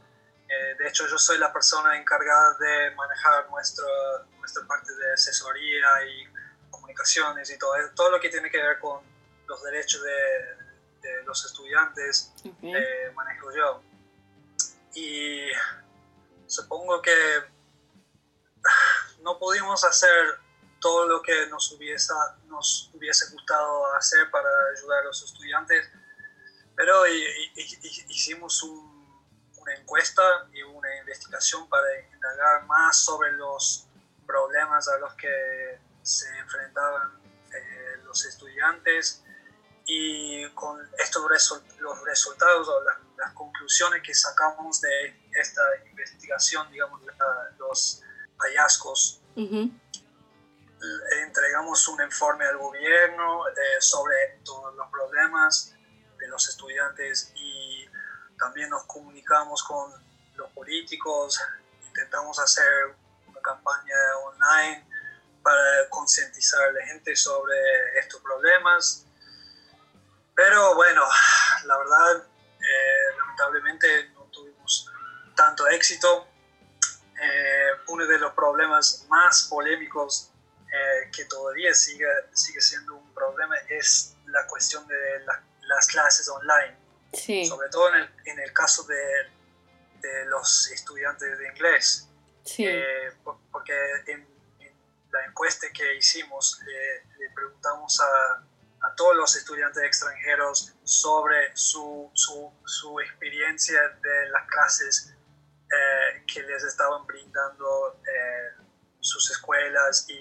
[0.48, 3.86] Eh, de hecho, yo soy la persona encargada de manejar nuestra,
[4.39, 9.02] nuestra parte de asesoría y comunicaciones y todo, todo lo que tiene que ver con
[9.48, 12.76] los derechos de, de los estudiantes, uh -huh.
[12.78, 13.82] eh, manejo yo.
[14.94, 15.48] Y
[16.48, 17.18] supongo que
[19.22, 20.39] no pudimos hacer
[20.82, 22.12] todo lo que nos hubiese,
[22.48, 25.88] nos hubiese gustado hacer para ayudar a los estudiantes,
[26.76, 29.24] pero hicimos un,
[29.58, 33.88] una encuesta y una investigación para indagar más sobre los
[34.26, 37.22] problemas a los que se enfrentaban
[37.54, 39.24] eh, los estudiantes
[39.86, 46.72] y con estos result los resultados o las, las, conclusiones que sacamos de esta investigación,
[46.72, 48.02] digamos, la, los
[48.38, 49.22] hallazgos.
[49.36, 49.82] Uh -huh
[51.24, 55.76] entregamos un informe al gobierno eh, sobre todos los problemas
[56.18, 57.88] de los estudiantes y
[58.38, 59.92] también nos comunicamos con
[60.36, 61.40] los políticos,
[61.88, 62.96] intentamos hacer
[63.28, 64.88] una campaña online
[65.44, 67.56] para concientizar a la gente sobre
[68.00, 69.06] estos problemas.
[70.36, 71.04] Pero bueno,
[71.66, 72.24] la verdad,
[72.60, 74.90] eh, lamentablemente no tuvimos
[75.36, 76.28] tanto éxito.
[77.22, 80.31] Eh, uno de los problemas más polémicos
[80.72, 86.28] eh, que todavía sigue, sigue siendo un problema es la cuestión de la, las clases
[86.30, 86.80] online.
[87.13, 87.43] Sí.
[87.45, 88.95] sobre todo en el, en el caso de,
[89.99, 92.07] de los estudiantes de inglés.
[92.45, 92.65] Sí.
[92.65, 93.74] Eh, por- porque
[94.07, 94.26] en,
[94.59, 94.74] en
[95.11, 98.45] la encuesta que hicimos le, le preguntamos a,
[98.88, 105.13] a todos los estudiantes extranjeros sobre su, su, su experiencia de las clases
[105.69, 108.63] eh, que les estaban brindando eh,
[109.01, 110.13] sus escuelas y,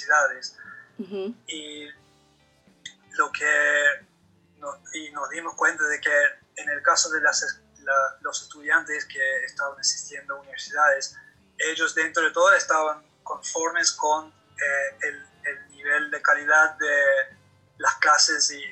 [0.00, 0.56] y universidades.
[0.98, 1.34] Ujú.
[1.46, 1.88] Y
[3.16, 4.06] lo que
[4.58, 6.10] no- y nos dimos cuenta de que
[6.56, 11.16] en el caso de las, la- los estudiantes que estaban asistiendo a universidades,
[11.58, 17.36] ellos dentro de todo estaban conformes con eh, el, el nivel de calidad de
[17.78, 18.62] las clases y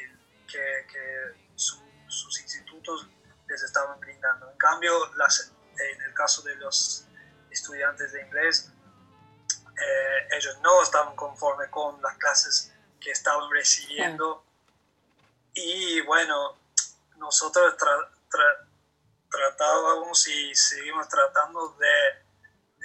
[0.47, 3.09] que, que su- sus institutos
[3.49, 4.51] les estaban brindando.
[4.51, 7.07] En cambio, las- en el caso de los
[7.51, 8.71] estudiantes de inglés,
[9.81, 14.45] eh, ellos no estaban conformes con las clases que estaban recibiendo.
[15.55, 16.59] Y bueno,
[17.17, 18.67] nosotros tra- tra-
[19.31, 22.09] tratábamos y seguimos tratando de,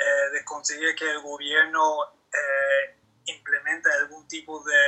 [0.04, 4.82] eh, de conseguir que el gobierno eh, implemente algún tipo de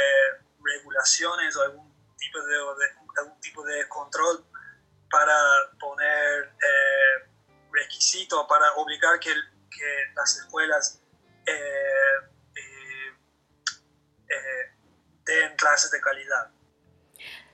[0.63, 4.45] regulaciones o algún tipo de, de- algún tipo de control
[5.09, 5.35] para
[5.79, 6.51] poner
[7.71, 9.33] requisitos, para obligar que,
[9.69, 10.99] que las escuelas
[15.27, 16.51] den clases de calidad.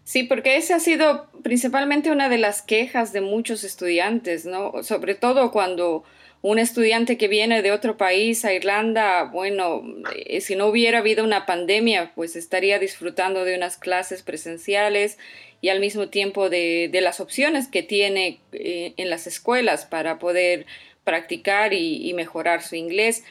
[0.03, 4.83] Sí, porque esa ha sido principalmente una de las quejas de muchos estudiantes, ¿no?
[4.83, 6.03] Sobre todo cuando
[6.41, 9.81] un estudiante que viene de otro país a Irlanda, bueno,
[10.13, 15.17] eh, si no hubiera habido una pandemia, pues estaría disfrutando de unas clases presenciales
[15.61, 20.19] y al mismo tiempo de, de las opciones que tiene eh, en las escuelas para
[20.19, 20.65] poder
[21.05, 23.23] practicar y mejorar su inglés.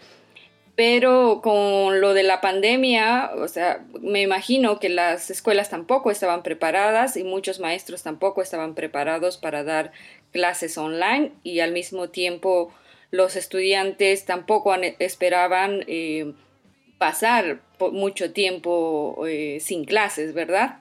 [0.75, 6.43] Pero con lo de la pandemia, o sea, me imagino que las escuelas tampoco estaban
[6.43, 9.93] preparadas y muchos maestros tampoco estaban preparados para dar
[10.33, 12.73] clases online y al mismo tiempo
[13.11, 16.33] los estudiantes tampoco an- esperaban eh,
[16.99, 20.79] pasar mucho tiempo eh, sin clases, ¿verdad?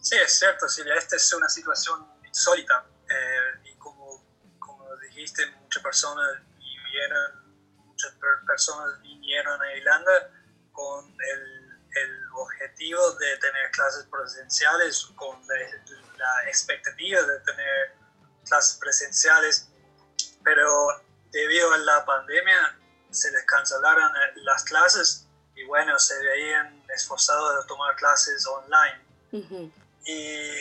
[0.00, 2.84] Sí, es cierto, Silvia, esta es una situación insólita.
[3.08, 4.24] eh, y como,
[4.58, 6.26] como dijiste, muchas personas
[6.58, 7.43] vinieron,
[8.04, 10.30] muchas per- personas vinieron a Irlanda
[10.72, 15.54] con el, el objetivo de tener clases presenciales, con la,
[16.16, 17.94] la expectativa de tener
[18.48, 19.68] clases presenciales,
[20.42, 22.78] pero debido a la pandemia
[23.10, 29.04] se les cancelaron eh, las clases y bueno, se veían esforzados a tomar clases online.
[30.04, 30.60] Y,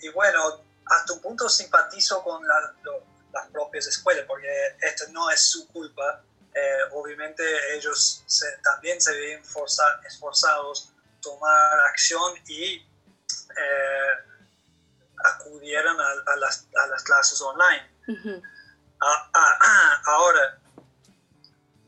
[0.00, 4.48] y bueno, hasta un punto simpatizo con la- lo- las propias escuelas, porque
[4.80, 6.22] esto no es su culpa.
[6.60, 7.42] Eh, obviamente
[7.76, 12.76] ellos se- también se ven forza- esforzados a tomar acción y
[13.62, 14.12] eh,
[15.24, 17.86] acudieron a, a las, a las clases online.
[19.00, 20.58] Ah, ah, ahora,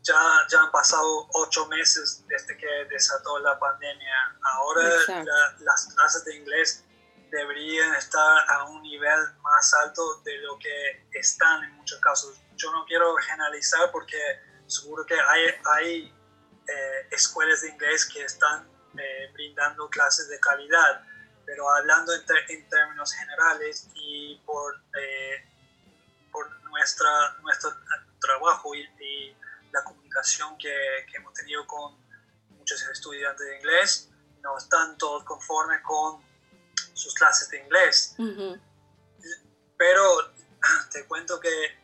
[0.03, 0.17] ya,
[0.51, 4.37] ya han pasado ocho meses desde que desató la pandemia.
[4.43, 4.83] Ahora
[5.25, 6.85] la- las clases de inglés
[7.31, 12.41] deberían estar a un nivel más alto de lo que están en muchos casos.
[12.57, 14.19] Yo no quiero generalizar porque
[14.71, 15.47] seguro que hay,
[15.77, 16.15] hay
[16.67, 18.69] eh, escuelas de inglés que están
[18.99, 21.05] eh, brindando clases de calidad,
[21.45, 25.45] pero hablando en, términos generales y por, eh,
[26.31, 27.73] por nuestra, nuestro
[28.21, 29.37] trabajo y, y
[29.73, 31.97] la comunicación que, que hemos tenido con
[32.51, 34.11] muchos estudiantes de inglés,
[34.43, 36.23] no están todos conformes con
[36.95, 38.15] sus clases de inglés.
[39.77, 40.35] Pero
[40.93, 41.81] te cuento que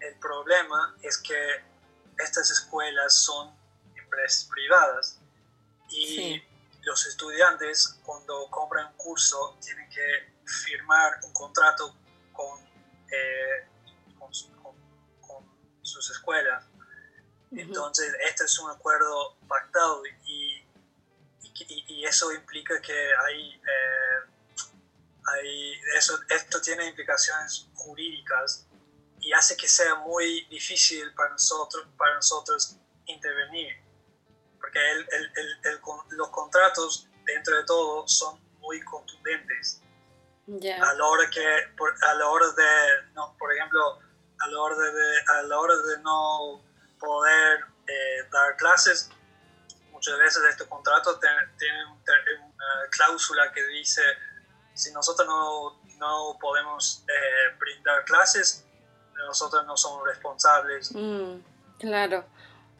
[0.00, 1.64] el problema es que
[2.18, 3.54] estas escuelas son
[3.94, 5.18] empresas privadas
[5.88, 6.42] y
[6.82, 11.96] los estudiantes cuando compran un curso tienen que firmar un contrato
[12.32, 12.60] con,
[13.12, 13.66] eh,
[14.18, 14.76] con, su- con-
[15.20, 15.44] con
[15.82, 16.64] sus escuelas.
[17.52, 20.64] Entonces, este es un acuerdo pactado y,
[21.42, 24.30] y, y eso implica que hay, eh,
[25.32, 28.65] hay eso, esto tiene implicaciones jurídicas
[29.26, 33.74] y hace que sea muy difícil para nosotros, para nosotros intervenir.
[34.60, 35.32] Porque el- el-
[35.64, 39.80] el- los contratos, dentro de todo, son muy contundentes
[40.46, 40.76] Ya.
[40.76, 41.44] a la hora que
[41.76, 43.98] por, a la hora de no, por ejemplo
[44.38, 46.62] a la hora de a la hora de no
[47.00, 49.08] poder eh, dar clases
[49.90, 51.18] muchas veces estos contratos
[51.58, 54.02] tienen una cláusula que dice
[54.74, 58.65] si nosotros no, no podemos eh, brindar clases
[59.26, 61.40] nosotros no somos responsables Mm,
[61.78, 62.24] claro,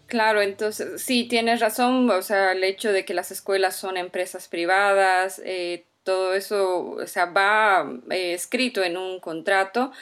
[0.07, 4.49] claro, entonces sí, tienes razón, o sea, el hecho de que las escuelas son empresas
[4.49, 7.05] privadas, eh, todo eso o
[7.37, 9.93] va eh, escrito en un contrato.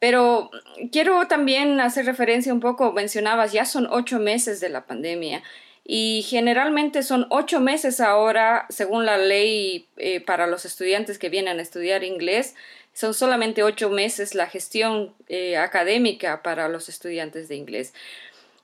[0.00, 0.50] Pero
[0.92, 5.42] quiero también hacer referencia un poco, mencionabas, ya son ocho meses de la pandemia
[5.84, 11.58] y generalmente son ocho meses ahora, según la ley eh, para los estudiantes que vienen
[11.58, 12.54] a estudiar inglés,
[12.98, 17.94] son solamente ocho meses la gestión eh, académica para los estudiantes de inglés.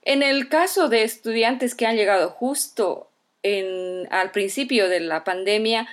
[0.01, 3.09] En el caso de estudiantes que han llegado justo
[3.43, 5.87] en, al principio de la pandemia,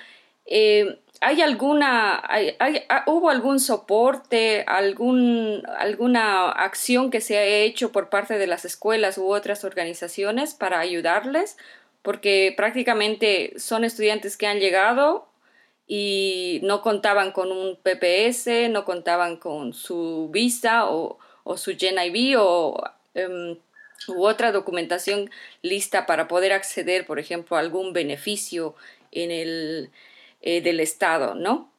[0.45, 8.09] eh, ¿hay alguna, ah, hubo algún soporte, algún, alguna acción que se ha hecho por
[8.09, 11.55] parte de las escuelas u otras organizaciones para ayudarles?
[12.01, 15.29] Porque prácticamente son estudiantes que han llegado
[15.87, 22.39] y no contaban con un PPS, no contaban con su visa o, o su GNIB
[22.39, 22.81] o
[23.13, 23.57] em,
[24.07, 25.29] u otra documentación
[25.61, 28.75] lista para poder acceder, por ejemplo, a algún beneficio
[29.11, 29.91] en el,
[30.41, 31.71] eh, del Estado, ¿no?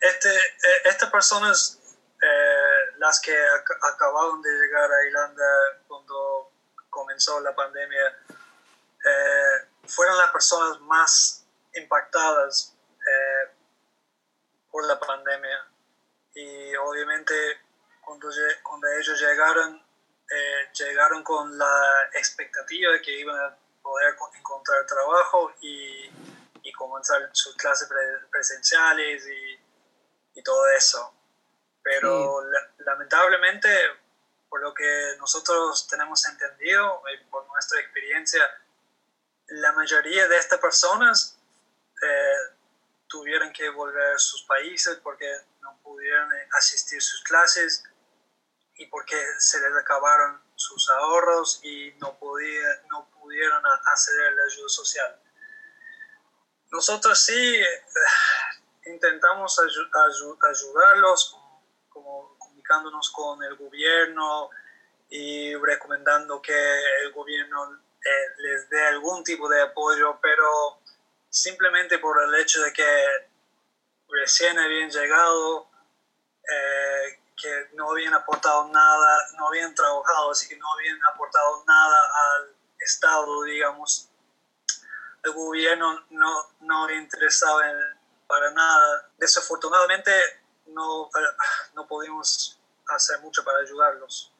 [0.00, 1.78] Este, eh, estas personas,
[2.20, 5.44] eh, las que ac acabaron de llegar a Irlanda
[5.86, 6.52] cuando
[6.90, 8.18] comenzó la pandemia,
[9.84, 11.41] fueron las personas más
[11.74, 12.76] impactadas
[14.70, 15.66] por la pandemia.
[16.34, 17.34] Y obviamente
[18.00, 18.28] cuando,
[18.62, 19.82] cuando ellos llegaron,
[20.74, 26.10] llegaron con la expectativa de que iban a poder encontrar trabajo y,
[26.62, 27.88] y comenzar sus clases
[28.30, 29.60] presenciales y,
[30.38, 31.14] y, todo eso.
[31.82, 32.42] Pero
[32.78, 33.68] lamentablemente,
[34.48, 38.42] por lo que nosotros tenemos entendido y por nuestra experiencia,
[39.48, 41.38] la mayoría de estas personas
[42.02, 42.56] eh,
[43.06, 45.30] tuvieron que volver a sus países porque
[45.60, 46.28] no pudieron
[46.58, 47.84] asistir a sus clases
[48.76, 54.42] y porque se les acabaron sus ahorros y no, podía, no pudieron acceder a la
[54.44, 55.20] ayuda social.
[56.70, 57.84] Nosotros sí eh,
[58.86, 61.36] intentamos ayudarlos,
[61.90, 64.50] como, comunicándonos con el gobierno
[65.10, 70.81] y recomendando que el gobierno eh, les dé algún tipo de apoyo, pero
[71.32, 73.06] simplemente por el hecho de que
[74.08, 75.66] recién habían llegado,
[76.42, 81.96] eh, que no habían aportado nada, no habían trabajado, así que no habían aportado nada
[81.96, 84.10] al Estado, digamos.
[85.24, 87.76] El gobierno no, no interesaba en,
[88.26, 89.08] para nada.
[89.16, 90.10] Desafortunadamente
[90.66, 91.08] no,
[91.74, 94.34] no pudimos hacer mucho para ayudarlos.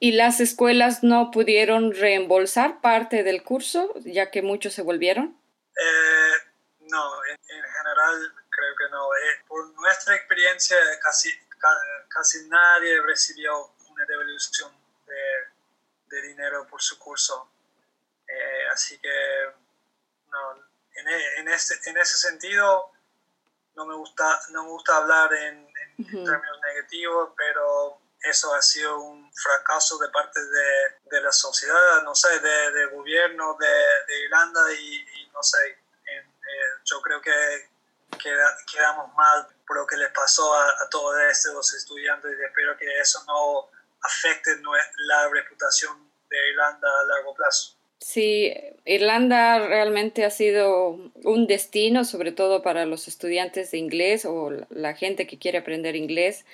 [0.00, 5.38] ¿Y las escuelas no pudieron reembolsar parte del curso, ya que muchos se volvieron?
[5.76, 6.32] Eh,
[6.80, 9.14] no, en, general creo que no.
[9.14, 11.30] Eh, por nuestra experiencia, casi
[12.08, 14.70] casi nadie recibió una devolución
[15.06, 17.50] de, de dinero por su curso.
[18.26, 19.54] Eh, así que
[20.30, 20.54] no,
[20.96, 22.92] en, e, en, ese, en, ese sentido
[23.76, 25.68] no me gusta, no me gusta hablar en,
[25.98, 32.02] en términos negativos, pero eso ha sido un fracaso de parte de, de la sociedad,
[32.04, 35.58] no sé, del de gobierno de, de, Irlanda y, y no sé,
[36.06, 37.68] en, eh, yo creo que
[38.72, 42.98] quedamos mal por lo que les pasó a, a todos estos estudiantes y espero que
[42.98, 43.68] eso no
[44.02, 44.50] afecte
[44.96, 47.76] la reputación de Irlanda a largo plazo.
[47.98, 48.52] Sí,
[48.84, 50.90] Irlanda realmente ha sido
[51.22, 55.96] un destino, sobre todo para los estudiantes de inglés o la gente que quiere aprender
[55.96, 56.44] inglés,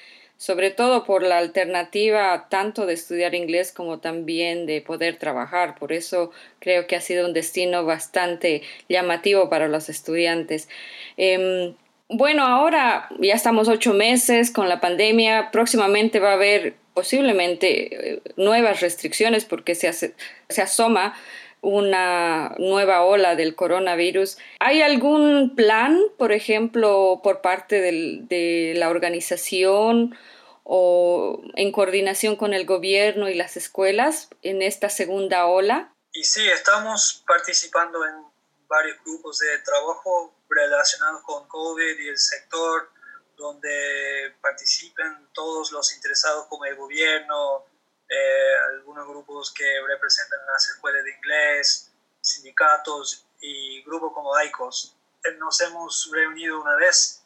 [0.41, 5.75] sobre todo por la alternativa tanto de estudiar inglés como también de poder trabajar.
[5.79, 6.31] Por eso
[6.61, 10.71] creo que ha sido un destino bastante llamativo para los estudiantes.
[11.19, 11.75] Eh,
[12.09, 18.23] bueno, ahora ya estamos ocho meses con la pandemia, próximamente va a haber posiblemente eh,
[18.37, 21.15] nuevas restricciones porque se, se asoma
[21.63, 24.39] una nueva ola del coronavirus.
[24.59, 30.17] ¿Hay algún plan, por ejemplo, por parte de la organización
[30.65, 35.93] o en coordinación con el gobierno y las escuelas en esta segunda ola?
[36.13, 38.25] Y sí, estamos participando en
[38.69, 42.91] varios grupos de trabajo relacionados con COVID y el sector,
[43.37, 47.65] donde participen todos los interesados como el gobierno,
[48.11, 54.97] eh, algunos grupos que representan las escuelas de inglés, sindicatos y grupos como DAICOS.
[55.25, 57.23] Eh, nos hemos reunido una vez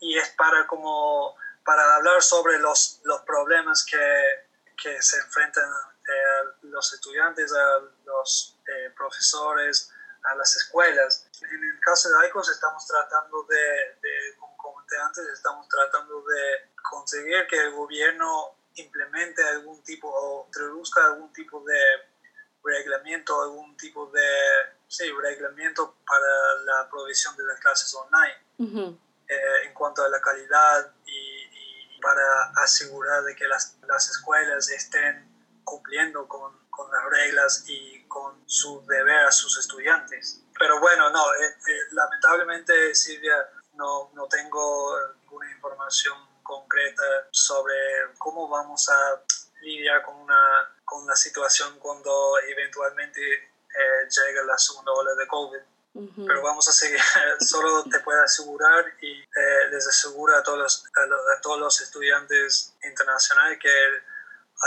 [0.00, 4.48] y es para, como, para hablar sobre los, los problemas que,
[4.82, 8.56] que se enfrentan eh, los estudiantes, a los
[8.96, 9.92] profesores,
[10.24, 11.28] a las escuelas.
[11.40, 16.70] En el caso de ICOS estamos tratando de, de, como comenté antes, estamos tratando de
[16.82, 21.80] conseguir que el gobierno implemente algún tipo o introduzca algún tipo de
[22.62, 24.28] reglamento, algún tipo de
[24.86, 28.98] sí, reglamento para la provisión de las clases online
[29.28, 34.68] eh, en cuanto a la calidad y, y para asegurar de que las, las escuelas
[34.70, 35.30] estén
[35.64, 40.42] cumpliendo con, con, las reglas y con su deber a sus estudiantes.
[40.58, 43.36] Pero bueno, no, eh, eh, lamentablemente Silvia,
[43.74, 47.74] no, no tengo ninguna información concreta sobre
[48.18, 49.22] cómo vamos a
[49.62, 55.60] lidiar con una, con una situación cuando eventualmente eh, llegue la segunda ola de COVID.
[55.92, 57.00] Pero vamos a seguir,
[57.40, 61.58] solo te puedo asegurar y eh, les aseguro a todos, los, a, los, a todos
[61.58, 63.70] los estudiantes internacionales que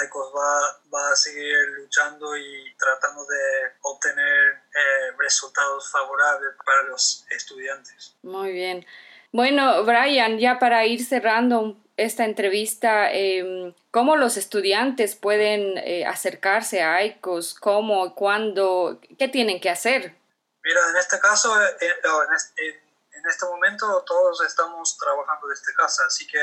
[0.06, 7.26] ICOS va, va a seguir luchando y tratando de obtener eh, resultados favorables para los
[7.30, 8.16] estudiantes.
[8.24, 8.86] Muy bien.
[9.34, 16.84] Bueno, Brian, ya para ir cerrando esta entrevista, eh, ¿cómo los estudiantes pueden eh, acercarse
[16.84, 17.56] a ICOS?
[17.56, 18.14] ¿Cómo?
[18.14, 19.02] ¿Cuándo?
[19.18, 20.16] ¿Qué tienen que hacer?
[20.64, 26.04] Mira, en este caso, eh, en, este, en, este, momento todos estamos trabajando desde casa,
[26.06, 26.40] así que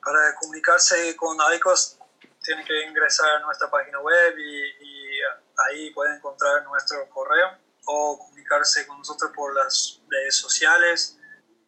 [0.00, 1.98] para comunicarse con ICOS
[2.44, 5.20] tienen que ingresar a nuestra página web y, y
[5.66, 11.17] ahí pueden encontrar nuestro correo o comunicarse con nosotros por las redes sociales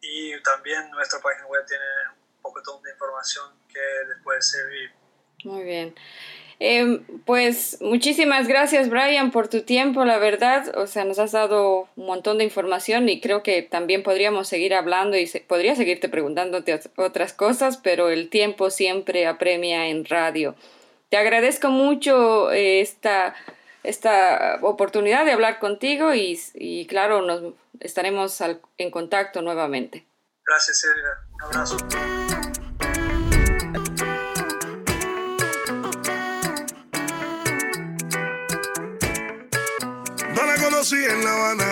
[0.01, 1.83] y también nuestra página web tiene
[2.35, 3.79] un poco de información que
[4.09, 4.91] les puede servir.
[5.43, 5.95] Muy bien.
[6.63, 11.89] Eh, pues muchísimas gracias Brian por tu tiempo, la verdad, o sea, nos has dado
[11.95, 16.07] un montón de información y creo que también podríamos seguir hablando y se podría seguirte
[16.07, 20.55] preguntándote otras cosas, pero el tiempo siempre apremia en radio.
[21.09, 23.33] Te agradezco mucho eh, esta,
[23.83, 30.05] esta oportunidad de hablar contigo y, y claro, nos estaremos al, en contacto nuevamente.
[30.45, 31.11] Gracias, Silvia.
[31.33, 31.77] Un abrazo.
[40.35, 41.71] No la conocí en La Habana,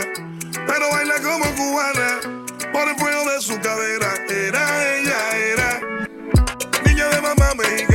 [0.67, 2.19] pero baila como cubana.
[2.71, 5.79] Por el fuego de su cadera, era ella, era
[6.85, 7.88] niña de mamá mexicana.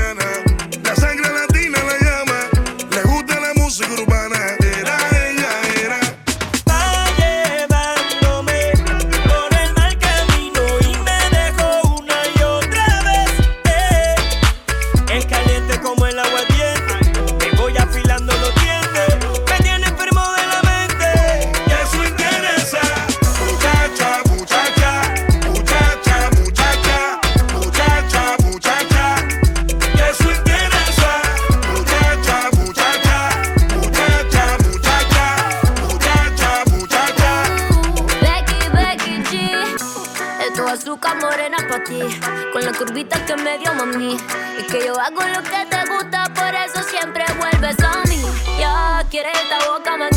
[42.53, 44.17] Con la curvita que me dio mami.
[44.59, 48.23] Es que yo hago lo que te gusta, por eso siempre vuelves a mí.
[48.59, 50.14] Ya quieres esta boca magnética.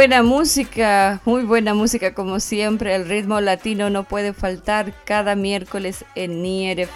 [0.00, 2.94] Buena música, muy buena música como siempre.
[2.94, 6.88] El ritmo latino no puede faltar cada miércoles en Nier.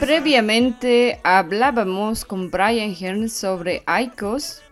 [0.00, 4.62] Previamente hablábamos con Brian Hearn sobre ICOS.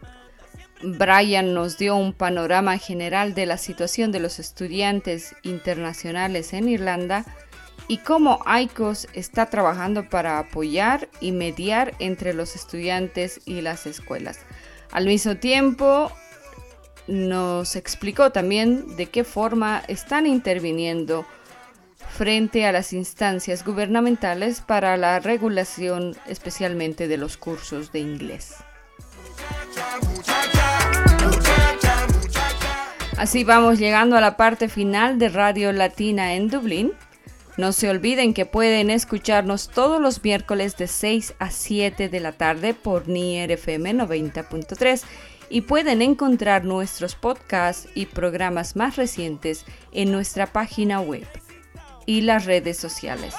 [0.82, 7.24] Brian nos dio un panorama general de la situación de los estudiantes internacionales en Irlanda
[7.86, 14.40] y cómo ICOS está trabajando para apoyar y mediar entre los estudiantes y las escuelas.
[14.92, 16.12] Al mismo tiempo,
[17.06, 21.26] nos explicó también de qué forma están interviniendo
[22.08, 28.56] frente a las instancias gubernamentales para la regulación especialmente de los cursos de inglés.
[33.16, 36.92] Así vamos llegando a la parte final de Radio Latina en Dublín.
[37.60, 42.32] No se olviden que pueden escucharnos todos los miércoles de 6 a 7 de la
[42.32, 45.02] tarde por Nier FM 90.3
[45.50, 51.26] y pueden encontrar nuestros podcasts y programas más recientes en nuestra página web
[52.06, 53.34] y las redes sociales.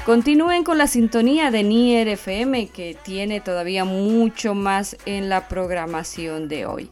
[0.05, 6.47] Continúen con la sintonía de Nier FM que tiene todavía mucho más en la programación
[6.47, 6.89] de hoy.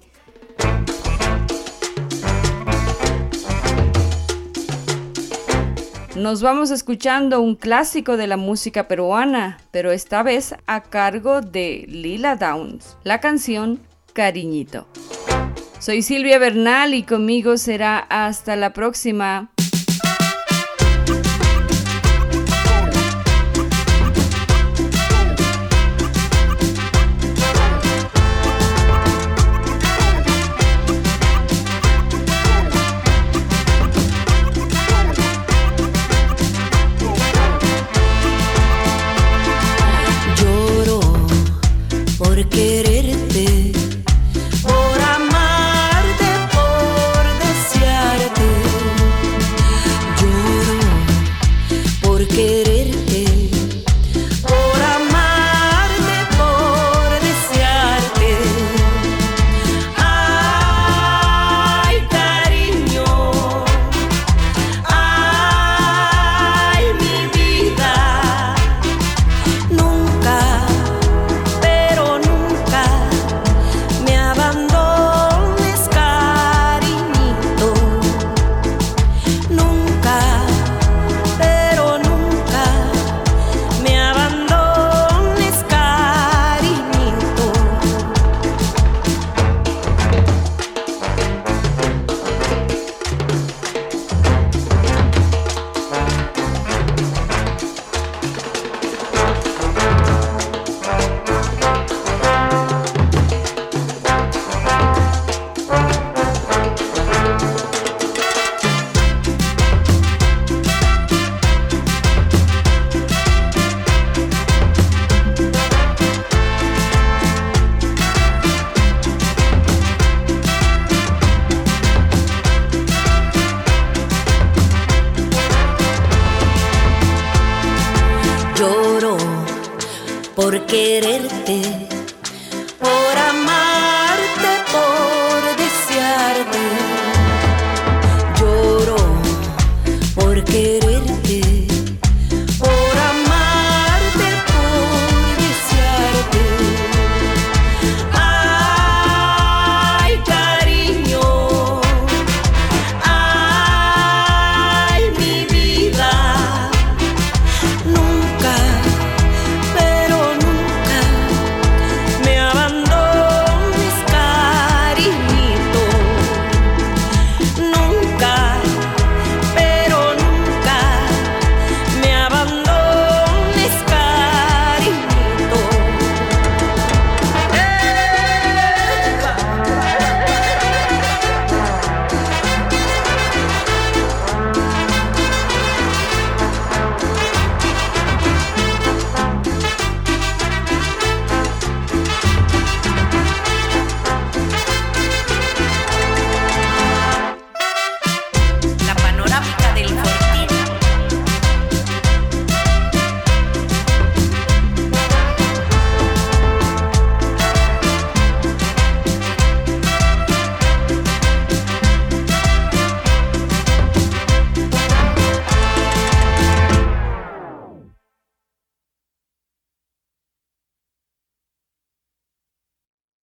[6.18, 11.86] Nos vamos escuchando un clásico de la música peruana, pero esta vez a cargo de
[11.88, 13.80] Lila Downs, la canción
[14.14, 14.88] Cariñito.
[15.78, 19.52] Soy Silvia Bernal y conmigo será hasta la próxima.